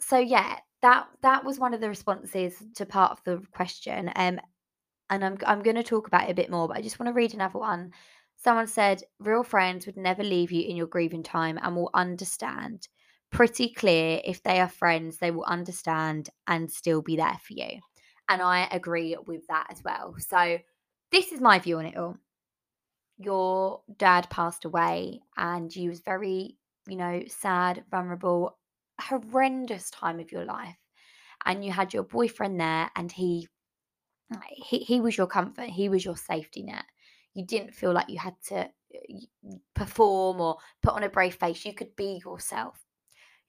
so 0.00 0.18
yeah, 0.18 0.58
that 0.82 1.06
that 1.22 1.44
was 1.44 1.58
one 1.58 1.74
of 1.74 1.80
the 1.80 1.88
responses 1.88 2.54
to 2.76 2.86
part 2.86 3.12
of 3.12 3.22
the 3.24 3.42
question. 3.52 4.10
Um, 4.14 4.40
and 5.10 5.24
I'm 5.24 5.38
I'm 5.46 5.62
going 5.62 5.76
to 5.76 5.82
talk 5.82 6.06
about 6.06 6.28
it 6.28 6.32
a 6.32 6.34
bit 6.34 6.50
more, 6.50 6.68
but 6.68 6.76
I 6.76 6.82
just 6.82 6.98
want 6.98 7.08
to 7.08 7.14
read 7.14 7.34
another 7.34 7.58
one. 7.58 7.92
Someone 8.36 8.66
said, 8.66 9.02
"Real 9.18 9.42
friends 9.42 9.86
would 9.86 9.96
never 9.96 10.22
leave 10.22 10.52
you 10.52 10.62
in 10.62 10.76
your 10.76 10.86
grieving 10.86 11.22
time 11.22 11.58
and 11.62 11.74
will 11.74 11.90
understand. 11.94 12.88
Pretty 13.30 13.68
clear 13.72 14.20
if 14.24 14.42
they 14.42 14.60
are 14.60 14.68
friends, 14.68 15.18
they 15.18 15.30
will 15.30 15.44
understand 15.44 16.30
and 16.46 16.70
still 16.70 17.02
be 17.02 17.16
there 17.16 17.38
for 17.42 17.54
you." 17.54 17.80
And 18.28 18.42
I 18.42 18.68
agree 18.70 19.16
with 19.26 19.46
that 19.48 19.68
as 19.70 19.82
well. 19.84 20.14
So 20.18 20.58
this 21.10 21.32
is 21.32 21.40
my 21.40 21.58
view 21.58 21.78
on 21.78 21.86
it 21.86 21.96
all. 21.96 22.16
Your 23.16 23.82
dad 23.96 24.28
passed 24.30 24.64
away 24.64 25.20
and 25.36 25.74
you 25.74 25.88
was 25.90 26.00
very, 26.00 26.56
you 26.86 26.96
know, 26.96 27.22
sad, 27.26 27.84
vulnerable, 27.90 28.58
horrendous 29.00 29.90
time 29.90 30.20
of 30.20 30.30
your 30.30 30.44
life. 30.44 30.76
And 31.44 31.64
you 31.64 31.72
had 31.72 31.94
your 31.94 32.04
boyfriend 32.04 32.60
there 32.60 32.90
and 32.94 33.10
he 33.10 33.48
he, 34.50 34.78
he 34.78 35.00
was 35.00 35.16
your 35.16 35.26
comfort, 35.26 35.68
he 35.68 35.88
was 35.88 36.04
your 36.04 36.16
safety 36.16 36.62
net. 36.62 36.84
You 37.34 37.44
didn't 37.46 37.74
feel 37.74 37.92
like 37.92 38.08
you 38.08 38.18
had 38.18 38.34
to 38.48 38.60
uh, 38.60 39.54
perform 39.74 40.40
or 40.40 40.56
put 40.82 40.94
on 40.94 41.02
a 41.02 41.08
brave 41.08 41.34
face. 41.36 41.64
You 41.64 41.72
could 41.72 41.94
be 41.96 42.20
yourself. 42.24 42.84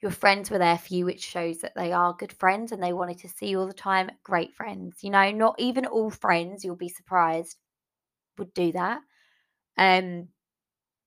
Your 0.02 0.12
friends 0.12 0.50
were 0.50 0.60
there 0.60 0.78
for 0.78 0.94
you, 0.94 1.06
which 1.06 1.24
shows 1.24 1.60
that 1.60 1.74
they 1.76 1.92
are 1.92 2.13
good 2.13 2.32
friends 2.32 2.72
and 2.72 2.82
they 2.82 2.94
wanted 2.94 3.20
to 3.20 3.28
see 3.30 3.48
you 3.48 3.60
all 3.60 3.68
the 3.68 3.74
time. 3.74 4.10
Great 4.24 4.54
friends. 4.54 5.04
You 5.04 5.10
know, 5.10 5.32
not 5.32 5.56
even 5.60 5.86
all 5.86 6.10
friends, 6.10 6.63
you'll 6.63 6.76
be 6.76 6.89
surprised, 6.89 7.58
would 8.38 8.54
do 8.54 8.72
that. 8.72 9.02
Um, 9.78 10.30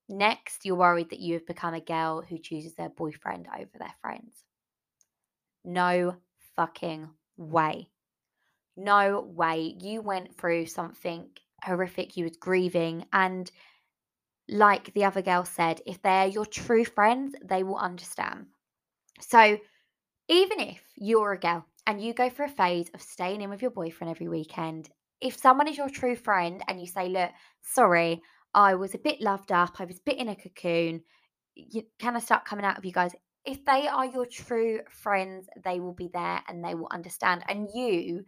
next, 0.09 0.65
you're 0.65 0.77
worried 0.77 1.11
that 1.11 1.21
you 1.21 1.35
have 1.35 1.47
become 1.47 1.73
a 1.73 1.81
girl 1.81 2.21
who 2.21 2.39
chooses 2.39 2.75
their 2.75 2.91
boyfriend 2.91 3.47
over 3.55 3.79
their 3.79 3.95
friends. 4.03 4.45
No 5.65 6.17
fucking 6.57 7.09
way. 7.39 7.89
No 8.77 9.21
way. 9.21 9.77
You 9.81 10.03
went 10.03 10.37
through 10.37 10.67
something 10.67 11.29
horrific. 11.63 12.17
You 12.17 12.25
was 12.25 12.37
grieving. 12.37 13.07
And 13.13 13.51
like 14.49 14.93
the 14.95 15.05
other 15.05 15.23
girl 15.23 15.45
said, 15.45 15.81
if 15.87 16.03
they're 16.03 16.27
your 16.27 16.47
true 16.47 16.85
friends, 16.85 17.35
they 17.45 17.63
will 17.63 17.77
understand. 17.77 18.47
So 19.21 19.59
even 20.29 20.61
if 20.61 20.81
you're 20.97 21.33
a 21.33 21.39
girl 21.39 21.65
and 21.87 22.01
you 22.01 22.15
go 22.15 22.31
for 22.31 22.45
a 22.45 22.49
phase 22.49 22.91
of 22.95 23.03
staying 23.03 23.43
in 23.43 23.51
with 23.51 23.63
your 23.63 23.71
boyfriend 23.71 24.11
every 24.11 24.29
weekend, 24.29 24.89
if 25.21 25.37
someone 25.39 25.69
is 25.69 25.77
your 25.77 25.89
true 25.89 26.17
friend 26.17 26.63
and 26.67 26.81
you 26.81 26.87
say, 26.87 27.09
look, 27.09 27.31
sorry, 27.63 28.23
I 28.55 28.75
was 28.75 28.95
a 28.95 28.99
bit 28.99 29.21
loved 29.21 29.53
up, 29.53 29.81
I 29.81 29.85
was 29.85 30.01
bit 30.01 30.19
in 30.19 30.29
a 30.29 30.37
cocoon, 30.37 31.03
you, 31.55 31.83
can 31.99 32.17
I 32.17 32.21
start 32.21 32.45
coming 32.45 32.65
out 32.65 32.79
of 32.79 32.85
you 32.85 32.93
guys? 32.93 33.13
If 33.45 33.65
they 33.65 33.89
are 33.89 34.07
your 34.07 34.27
true 34.27 34.81
friends, 34.91 35.49
they 35.65 35.81
will 35.81 35.95
be 35.95 36.11
there 36.13 36.41
and 36.49 36.65
they 36.65 36.75
will 36.75 36.89
understand. 36.91 37.45
And 37.49 37.69
you 37.75 38.25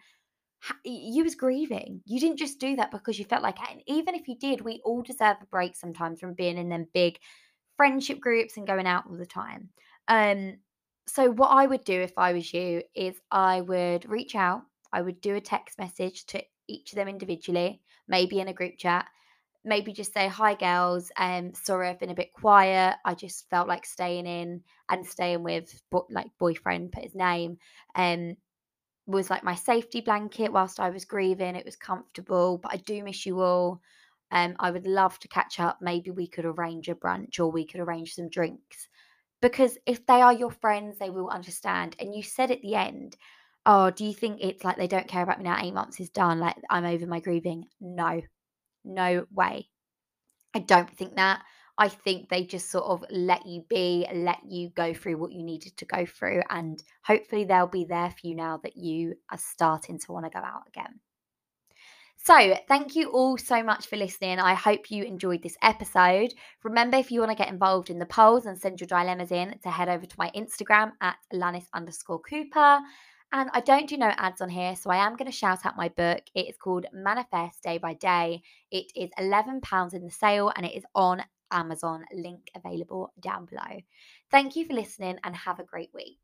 you 0.85 1.25
was 1.25 1.35
grieving. 1.35 2.01
You 2.07 2.21
didn't 2.21 2.39
just 2.39 2.59
do 2.59 2.77
that 2.77 2.91
because 2.91 3.19
you 3.19 3.25
felt 3.25 3.43
like 3.43 3.61
it. 3.61 3.69
And 3.71 3.83
even 3.87 4.15
if 4.15 4.29
you 4.29 4.37
did, 4.37 4.61
we 4.61 4.81
all 4.85 5.03
deserve 5.03 5.37
a 5.43 5.47
break 5.47 5.77
sometimes 5.77 6.21
from 6.21 6.35
being 6.35 6.59
in 6.59 6.69
them 6.69 6.87
big 6.95 7.19
friendship 7.77 8.21
groups 8.21 8.57
and 8.57 8.67
going 8.67 8.87
out 8.87 9.05
all 9.09 9.17
the 9.17 9.27
time. 9.27 9.71
Um, 10.09 10.59
so 11.07 11.31
what 11.31 11.49
I 11.49 11.67
would 11.67 11.85
do 11.85 12.01
if 12.01 12.17
I 12.17 12.33
was 12.33 12.53
you 12.53 12.83
is 12.95 13.21
I 13.31 13.61
would 13.61 14.09
reach 14.09 14.35
out. 14.35 14.63
I 14.93 15.03
would 15.03 15.21
do 15.21 15.35
a 15.35 15.41
text 15.41 15.79
message 15.79 16.25
to 16.27 16.43
each 16.69 16.93
of 16.93 16.97
them 16.97 17.09
individually, 17.09 17.81
maybe 18.09 18.41
in 18.41 18.49
a 18.49 18.55
group 18.55 18.79
chat. 18.79 19.07
Maybe 19.67 19.93
just 19.93 20.13
say, 20.13 20.29
"Hi, 20.29 20.55
girls. 20.55 21.11
Um, 21.17 21.55
sorry, 21.55 21.89
I've 21.89 21.99
been 21.99 22.11
a 22.11 22.15
bit 22.15 22.33
quiet. 22.35 22.97
I 23.05 23.15
just 23.15 23.49
felt 23.49 23.67
like 23.67 23.87
staying 23.87 24.27
in 24.27 24.63
and 24.91 25.07
staying 25.07 25.43
with, 25.43 25.81
like 26.11 26.27
boyfriend, 26.39 26.93
put 26.93 27.05
his 27.05 27.15
name. 27.15 27.59
Um, 27.95 28.37
was 29.07 29.31
like 29.31 29.45
my 29.45 29.55
safety 29.55 30.01
blanket 30.01 30.53
whilst 30.53 30.81
I 30.81 30.91
was 30.91 31.05
grieving. 31.05 31.57
It 31.57 31.65
was 31.65 31.77
comfortable, 31.77 32.59
but 32.59 32.73
I 32.73 32.77
do 32.79 33.03
miss 33.03 33.27
you 33.27 33.41
all. 33.41 33.81
Um, 34.31 34.57
I 34.59 34.71
would 34.71 34.87
love 34.87 35.19
to 35.21 35.29
catch 35.29 35.61
up. 35.61 35.79
Maybe 35.81 36.11
we 36.11 36.27
could 36.27 36.45
arrange 36.45 36.89
a 36.89 36.95
brunch 36.95 37.39
or 37.39 37.49
we 37.49 37.67
could 37.67 37.81
arrange 37.81 38.15
some 38.15 38.29
drinks. 38.29 38.89
Because 39.43 39.77
if 39.87 40.07
they 40.07 40.23
are 40.23 40.33
your 40.33 40.51
friends, 40.51 40.99
they 40.99 41.11
will 41.11 41.29
understand. 41.29 41.97
And 41.99 42.15
you 42.15 42.23
said 42.23 42.51
at 42.51 42.63
the 42.63 42.75
end, 42.75 43.17
Oh, 43.67 43.91
do 43.91 44.05
you 44.05 44.13
think 44.13 44.39
it's 44.41 44.63
like 44.63 44.77
they 44.77 44.87
don't 44.87 45.09
care 45.09 45.23
about 45.23 45.39
me 45.39 45.45
now? 45.45 45.59
Eight 45.61 45.73
months 45.73 45.99
is 45.99 46.11
done. 46.11 46.39
Like 46.39 46.57
I'm 46.69 46.85
over 46.85 47.07
my 47.07 47.21
grieving. 47.21 47.65
No, 47.81 48.21
no 48.85 49.27
way. 49.33 49.69
I 50.55 50.59
don't 50.59 50.91
think 50.91 51.17
that. 51.17 51.43
I 51.77 51.89
think 51.89 52.29
they 52.29 52.45
just 52.45 52.71
sort 52.71 52.85
of 52.85 53.05
let 53.11 53.47
you 53.47 53.65
be, 53.69 54.07
let 54.13 54.39
you 54.49 54.71
go 54.71 54.95
through 54.95 55.17
what 55.19 55.33
you 55.33 55.43
needed 55.43 55.77
to 55.79 55.85
go 55.85 56.07
through, 56.07 56.43
and 56.49 56.83
hopefully 57.05 57.45
they'll 57.45 57.67
be 57.67 57.85
there 57.85 58.11
for 58.11 58.27
you 58.27 58.37
now 58.37 58.61
that 58.63 58.77
you 58.77 59.15
are 59.31 59.39
starting 59.39 59.99
to 59.99 60.13
want 60.13 60.27
to 60.27 60.31
go 60.31 60.39
out 60.39 60.69
again. 60.69 61.01
So, 62.17 62.57
thank 62.69 62.95
you 62.95 63.11
all 63.11 63.37
so 63.37 63.63
much 63.63 63.87
for 63.87 63.97
listening. 63.97 64.39
I 64.39 64.55
hope 64.55 64.91
you 64.91 65.05
enjoyed 65.05 65.43
this 65.43 65.59
episode. 65.61 66.33
Remember, 66.63 66.97
if 66.97 67.11
you 67.11 67.21
want 67.21 67.33
to 67.33 67.37
get 67.37 67.53
involved 67.53 67.91
in 67.91 67.99
the 67.99 68.07
polls 68.07 68.47
and 68.47 68.59
send 68.59 68.81
your 68.81 68.87
dilemmas 68.87 69.31
in, 69.31 69.59
to 69.63 69.71
head 69.71 69.91
over 69.91 70.07
to 70.07 70.17
my 70.17 70.31
Instagram 70.35 70.93
at 71.03 71.17
Alanis 71.33 71.67
underscore 71.75 72.21
Cooper. 72.21 72.81
And 73.33 73.51
I 73.53 73.61
don't 73.61 73.89
do 73.89 73.97
no 73.97 74.13
ads 74.17 74.41
on 74.41 74.49
here, 74.49 74.77
so 74.77 74.91
I 74.91 75.05
am 75.05 75.17
going 75.17 75.31
to 75.31 75.37
shout 75.37 75.67
out 75.67 75.77
my 75.77 75.89
book. 75.89 76.23
It 76.35 76.49
is 76.49 76.57
called 76.57 76.87
Manifest 76.93 77.63
Day 77.65 77.79
by 77.79 77.95
Day. 77.95 78.43
It 78.71 78.93
is 78.95 79.11
£11 79.19 79.93
in 79.93 80.05
the 80.05 80.11
sale 80.11 80.53
and 80.57 80.65
it 80.65 80.77
is 80.77 80.85
on 80.95 81.21
Amazon. 81.55 82.05
Link 82.13 82.51
available 82.55 83.13
down 83.21 83.47
below. 83.47 83.81
Thank 84.31 84.57
you 84.57 84.67
for 84.67 84.75
listening 84.75 85.19
and 85.25 85.37
have 85.37 85.61
a 85.61 85.65
great 85.65 85.91
week. 85.95 86.19